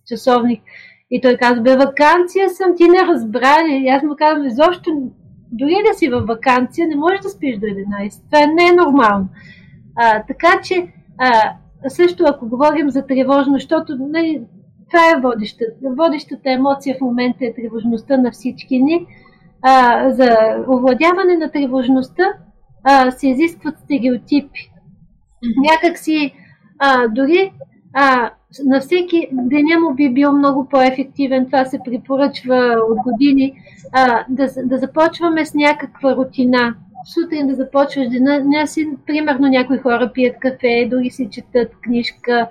[0.08, 0.62] часовник.
[1.10, 3.56] И той казва, бе, вакансия съм, ти не разбра.
[3.70, 4.90] И аз му казвам, изобщо,
[5.52, 8.22] дори да си във вакансия, не можеш да спиш до 11.
[8.30, 9.28] Това не е нормално.
[9.96, 11.52] А, така че, а,
[11.88, 14.42] също ако говорим за тревожно, защото нали,
[14.90, 15.72] това е водещата.
[15.82, 19.06] Водещата емоция в момента е тревожността на всички ни.
[19.62, 20.36] А, за
[20.68, 22.24] овладяване на тревожността
[22.84, 24.70] а, се изискват стереотипи.
[25.70, 26.32] Някак си,
[26.78, 27.52] а, дори
[27.94, 28.30] а,
[28.64, 31.46] на всеки деня му би бил много по-ефективен.
[31.46, 33.52] Това се препоръчва от години.
[33.92, 36.74] А, да, да започваме с някаква рутина.
[37.14, 42.48] Сутрин да започваш деня си, примерно някои хора пият кафе, дори си четат книжка,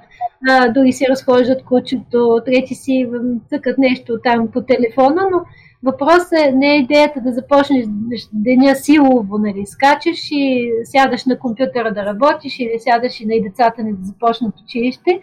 [0.50, 3.10] а, дори си разхождат кучето, трети си
[3.50, 5.42] цъкат нещо там по телефона, но
[5.84, 7.86] Въпросът е, не е идеята да започнеш
[8.34, 13.44] деня силово, нали, скачаш и сядаш на компютъра да работиш или сядаш и на и
[13.44, 15.20] децата ни да започнат училище.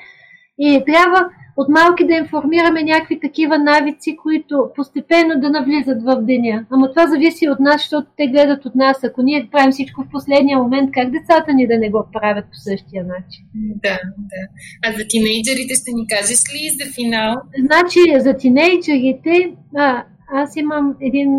[0.59, 6.67] И трябва от малки да информираме някакви такива навици, които постепенно да навлизат в деня.
[6.71, 9.05] Ама това зависи от нас, защото те гледат от нас.
[9.05, 12.57] Ако ние правим всичко в последния момент, как децата ни да не го правят по
[12.57, 13.45] същия начин?
[13.83, 14.43] Да, да.
[14.87, 17.35] А за тинейджерите ще ни кажеш ли за финал?
[17.59, 21.31] Значи, за тинейджерите, а, аз имам един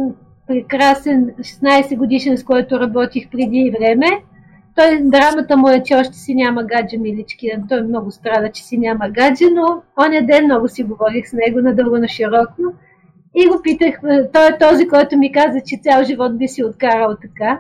[0.47, 4.07] прекрасен 16 годишен, с който работих преди време.
[4.75, 7.51] Той, драмата му е, че още си няма гадже, милички.
[7.69, 11.59] Той много страда, че си няма гадже, но оня ден много си говорих с него
[11.61, 12.61] надълго на широко.
[13.35, 16.63] И го питах, е, той е този, който ми каза, че цял живот би си
[16.63, 17.59] откарал така.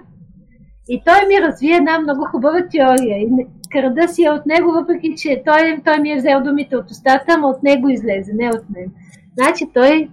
[0.89, 3.17] И той ми разви една много хубава теория.
[3.17, 3.29] И
[3.71, 7.37] крада си е от него, въпреки че той, той ми е взел думите от устата,
[7.37, 8.91] но от него излезе, не от мен.
[9.37, 10.09] Значи той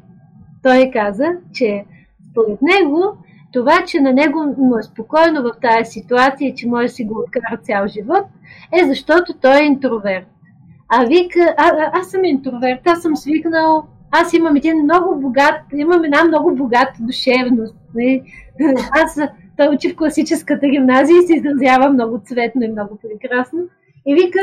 [0.63, 1.85] той каза, че
[2.31, 3.17] според него
[3.53, 7.21] това, че на него му е спокойно в тази ситуация, че може да си го
[7.21, 8.25] откара цял живот,
[8.73, 10.27] е защото той е интроверт.
[10.89, 15.61] А вика, а, а, аз съм интроверт, аз съм свикнал, аз имам един много богат,
[15.75, 17.77] имам една много богата душевност.
[17.95, 18.23] Не?
[18.93, 19.21] Аз
[19.57, 23.59] той учи в класическата гимназия и се изразява много цветно и много прекрасно.
[24.07, 24.39] И вика,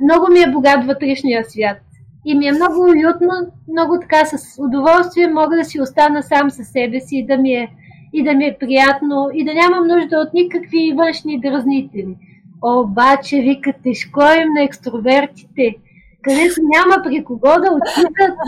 [0.00, 1.78] много ми е богат вътрешния свят.
[2.24, 3.30] И ми е много уютно,
[3.68, 7.52] много така с удоволствие мога да си остана сам със себе си и да ми
[7.52, 7.72] е,
[8.12, 12.16] и да ми е приятно и да нямам нужда от никакви външни дразнители.
[12.62, 15.74] Обаче, вика, тежко им на екстровертите,
[16.22, 18.38] където няма при кого да отидат.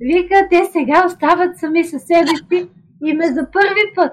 [0.00, 2.68] Вика, те сега остават сами със себе си
[3.04, 4.12] и ме за първи път.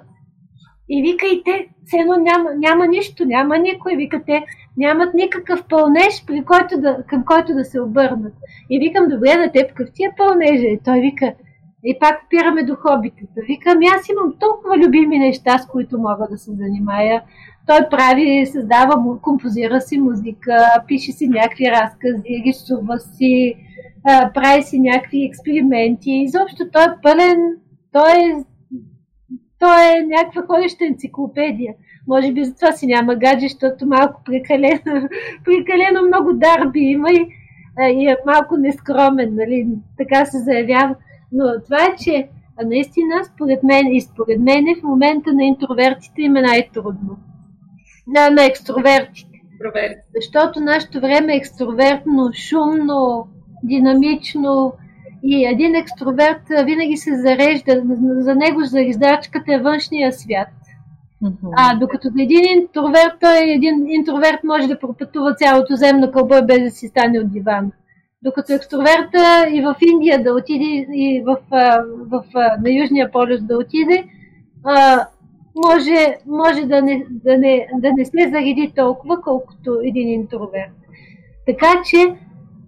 [0.89, 3.95] И вика и те, все няма, няма нищо, няма никой.
[3.95, 4.43] Вика, те
[4.77, 8.33] нямат никакъв пълнеж, при който да, към който да се обърнат.
[8.69, 10.67] И викам, добре, на теб какъв ти е пълнежа?
[10.67, 11.33] И той вика,
[11.83, 13.41] и пак опираме до хобитата.
[13.47, 17.21] Викам, аз имам толкова любими неща, с които мога да се занимая.
[17.67, 23.55] Той прави, създава, композира си музика, пише си някакви разкази, рисува си,
[24.33, 26.11] прави си някакви експерименти.
[26.11, 27.37] Изобщо той е пълен,
[27.91, 28.43] той е,
[29.59, 31.73] той е някаква ходеща енциклопедия.
[32.07, 34.81] Може би затова си няма гадже, защото малко прекалено,
[35.45, 37.27] прекалено много дарби има и,
[37.93, 39.67] и е малко нескромен, нали?
[39.97, 40.95] така се заявява.
[41.31, 42.29] Но това е, че
[42.65, 47.17] наистина, според мен и според мен в момента на интровертите им е най-трудно.
[48.07, 49.29] На, на екстровертите.
[50.15, 53.27] Защото нашето време е екстровертно, шумно,
[53.63, 54.73] динамично
[55.23, 60.47] и един екстроверт винаги се зарежда, за него зареждачката е външния свят.
[61.57, 66.71] А, докато един интроверт, той един интроверт може да пропътува цялото земно кълбо без да
[66.71, 67.71] си стане от дивана.
[68.23, 71.37] Докато екстроверта и в Индия да отиде, и в,
[72.09, 74.03] в, на Южния полюс да отиде,
[74.65, 75.07] а,
[75.55, 80.71] може, може да, не, да, не, да не се зареди толкова, колкото един интроверт.
[81.45, 82.15] Така че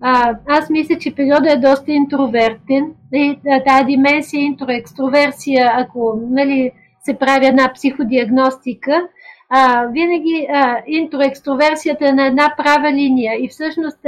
[0.02, 2.94] а, аз мисля, че периода е доста интровертен.
[3.14, 6.72] И, тази дименсия интроекстроверсия, ако нали,
[7.06, 9.08] се прави една психодиагностика,
[9.50, 14.00] а, винаги а, интроекстроверсията е на една права линия и всъщност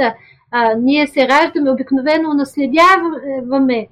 [0.56, 3.86] а, ние се раждаме, обикновено наследяваме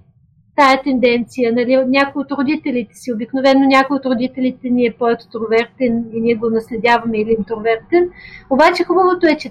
[0.57, 1.53] тая тенденция.
[1.53, 6.51] Нали, някой от родителите си, обикновено някой от родителите ни е по-екстровертен и ние го
[6.51, 8.11] наследяваме или интровертен.
[8.51, 9.51] Обаче хубавото е, че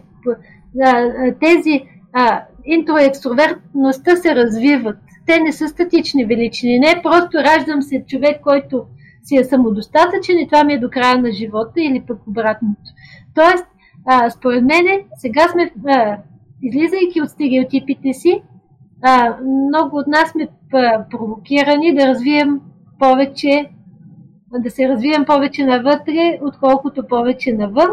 [1.40, 1.84] тези
[2.14, 4.98] а, интроекстровертността се развиват.
[5.26, 6.80] Те не са статични величини.
[6.80, 8.86] Не просто раждам се човек, който
[9.24, 12.92] си е самодостатъчен и това ми е до края на живота или пък обратното.
[13.36, 13.66] Тоест,
[14.06, 14.86] а, според мен,
[15.18, 16.18] сега сме, а,
[16.62, 18.42] излизайки от стереотипите си,
[19.02, 20.48] а, много от нас сме
[21.10, 22.62] провокирани да развием
[23.00, 23.70] повече,
[24.60, 27.90] да се развием повече навътре, отколкото повече навън.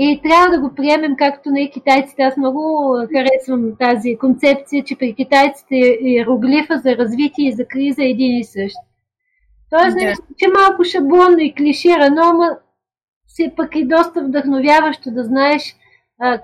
[0.00, 2.22] И трябва да го приемем както на китайците.
[2.22, 8.08] Аз много харесвам тази концепция, че при китайците иероглифа за развитие и за криза е
[8.08, 8.76] един и същ.
[9.70, 10.04] Тоест, да.
[10.04, 12.50] нещо, че малко шаблонно и клиширано, ама
[13.26, 15.76] все пък и доста вдъхновяващо да знаеш,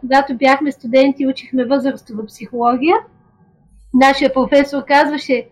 [0.00, 2.96] когато бяхме студенти, учихме възрастова психология,
[3.94, 5.48] нашия професор казваше,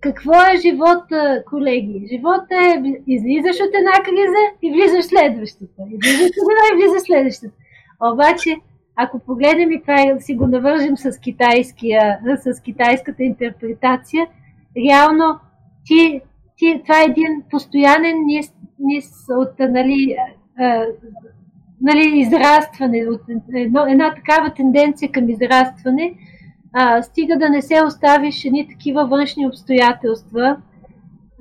[0.00, 2.08] какво е живота, колеги?
[2.12, 5.82] Живота е излизаш от една криза и влизаш следващата.
[5.90, 7.54] Излизаш от една и влизаш следващата.
[8.12, 8.56] Обаче,
[8.96, 11.12] ако погледнем и това си го навържим с,
[12.52, 14.26] с китайската интерпретация,
[14.76, 15.38] реално
[15.84, 16.20] ти,
[16.56, 20.16] ти, това е един постоянен низ, низ от нали,
[21.80, 23.04] нали, израстване,
[23.54, 26.14] едно, една такава тенденция към израстване,
[26.72, 30.56] а, стига да не се оставиш едни такива външни обстоятелства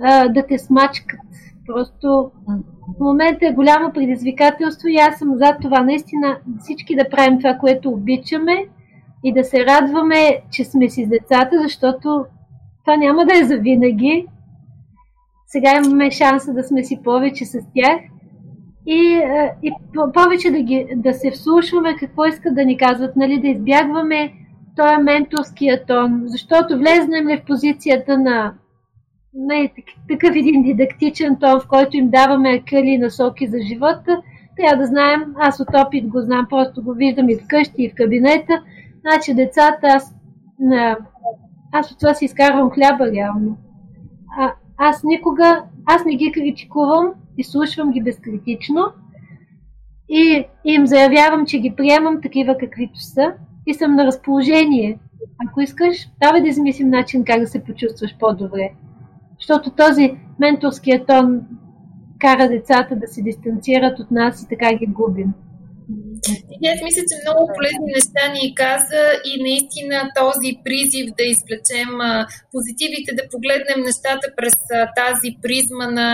[0.03, 1.19] а, да те смачкат.
[1.65, 2.31] Просто
[2.95, 7.53] в момента е голямо предизвикателство и аз съм за това наистина всички да правим това,
[7.53, 8.65] което обичаме
[9.23, 12.25] и да се радваме, че сме си с децата, защото
[12.83, 14.27] това няма да е за винаги.
[15.47, 17.99] Сега имаме шанса да сме си повече с тях
[18.85, 19.21] и,
[19.63, 19.71] и
[20.13, 24.33] повече да, ги, да се вслушваме какво искат да ни казват, нали, да избягваме
[24.75, 28.53] той е менторския тон, защото влезнем ли в позицията на,
[29.33, 29.69] на
[30.09, 34.21] такъв един дидактичен тон, в който им даваме къли насоки за живота,
[34.57, 37.95] трябва да знаем, аз от опит го знам, просто го виждам и вкъщи, и в
[37.95, 38.63] кабинета,
[39.01, 40.15] значи децата, аз,
[41.71, 43.57] аз от това си изкарвам хляба реално.
[44.39, 48.85] А, аз никога, аз не ги критикувам, изслушвам ги безкритично
[50.09, 53.33] и им заявявам, че ги приемам такива каквито са
[53.67, 54.99] и съм на разположение.
[55.47, 58.71] Ако искаш, давай да измислим начин как да се почувстваш по-добре.
[59.39, 61.41] Защото този менторския тон
[62.19, 65.33] кара децата да се дистанцират от нас и така ги губим.
[66.61, 71.91] И аз мисля, че много полезни неща ни каза и наистина този призив да извлечем
[72.53, 74.55] позитивите, да погледнем нещата през
[75.01, 76.07] тази призма на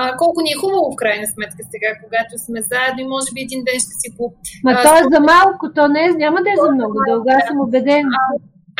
[0.00, 3.40] а, колко ни е хубаво в крайна сметка сега, когато сме заедно и може би
[3.46, 4.24] един ден ще си го...
[4.64, 7.26] Ма а, то е за малко, то не е, няма да е за много дълго,
[7.38, 8.06] аз съм убеден.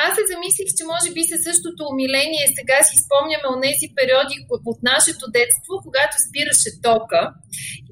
[0.05, 4.36] Аз се замислих, че може би със същото умиление сега си спомняме от тези периоди
[4.70, 7.22] от нашето детство, когато спираше тока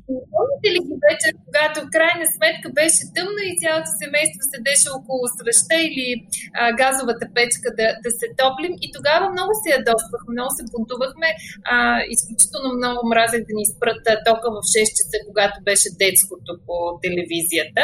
[0.06, 5.24] Помните ли ги вечер, когато в крайна сметка беше тъмно и цялото семейство седеше около
[5.36, 10.50] свеща или а, газовата печка да, да се топлим и тогава много се ядосвахме, много
[10.58, 11.28] се бунтувахме,
[11.72, 11.76] а,
[12.14, 17.82] изключително много мразех да ни спрат тока в 6 часа, когато беше детското по телевизията.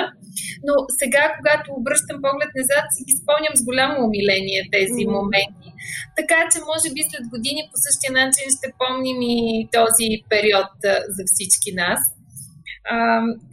[0.66, 5.69] Но сега, когато обръщам поглед назад, си ги спомням с голямо умиление тези моменти.
[6.18, 10.72] Така че, може би след години по същия начин ще помним и този период
[11.16, 12.00] за всички нас.
[12.94, 12.96] А,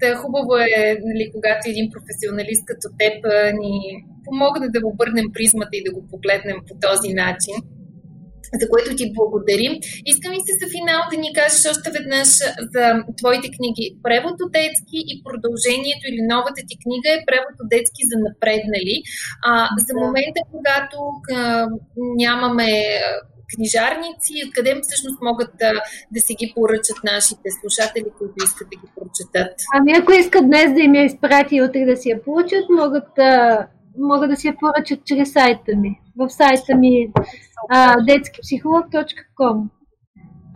[0.01, 3.17] да, хубаво е, нали, когато един професионалист като теб
[3.61, 3.73] ни
[4.25, 7.55] помогне да обърнем призмата и да го погледнем по този начин
[8.59, 9.73] за което ти благодарим.
[10.11, 12.29] Искам и се за финал да ни кажеш още веднъж
[12.73, 12.85] за
[13.19, 13.85] твоите книги.
[14.05, 18.95] Превод от детски и продължението или новата ти книга е превод от детски за напреднали.
[19.49, 19.51] А,
[19.85, 20.97] за момента, когато
[21.35, 21.67] а,
[22.23, 22.69] нямаме
[23.55, 25.71] книжарници, откъде всъщност могат да,
[26.11, 29.53] да си ги поръчат нашите слушатели, които искат да ги прочетат?
[29.75, 33.09] Ами ако искат днес да им я изпрати и утре да си я получат, могат,
[33.97, 35.99] могат да си я поръчат чрез сайта ми.
[36.17, 37.11] В сайта ми
[38.07, 39.67] детскипсихолог.com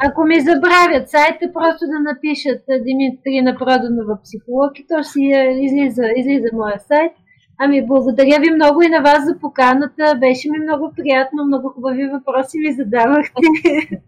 [0.05, 5.21] Ако ми забравят сайта, просто да напишат Димитрина Проданова психолог и то си
[5.59, 7.11] излиза, излиза моя сайт.
[7.59, 10.17] Ами, благодаря ви много и на вас за поканата.
[10.19, 13.41] Беше ми много приятно, много хубави въпроси ми задавахте.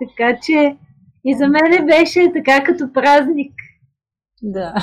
[0.00, 0.76] така че
[1.24, 3.52] и за мен беше така като празник.
[4.42, 4.74] Да.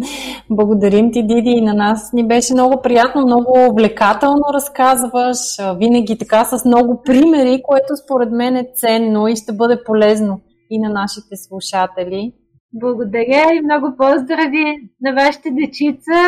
[0.50, 1.50] Благодарим ти, Диди.
[1.50, 5.38] И на нас ни беше много приятно, много увлекателно разказваш.
[5.76, 10.40] Винаги така с много примери, което според мен е ценно и ще бъде полезно
[10.70, 12.32] и на нашите слушатели.
[12.72, 16.18] Благодаря и много поздрави на вашите дечица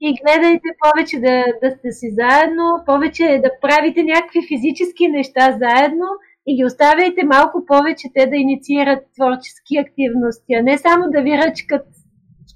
[0.00, 6.06] и гледайте повече да, да сте си заедно, повече да правите някакви физически неща заедно
[6.46, 11.38] и ги оставяйте малко повече те да инициират творчески активности, а не само да ви
[11.38, 11.86] ръчкат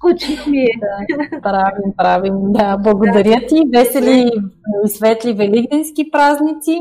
[0.05, 0.71] Скучно ми е.
[0.79, 2.33] Да, правим, правим.
[2.39, 3.61] Да, благодаря ти.
[3.77, 4.31] Весели
[4.85, 6.79] и светли великденски празници.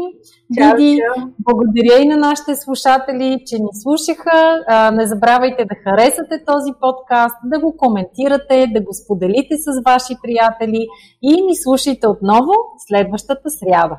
[0.59, 1.29] Чао, Диди, чао.
[1.39, 4.65] благодаря и на нашите слушатели, че ни слушаха.
[4.69, 10.15] А, не забравяйте да харесате този подкаст, да го коментирате, да го споделите с ваши
[10.23, 10.87] приятели
[11.23, 12.53] и ни слушайте отново
[12.89, 13.99] следващата сряда.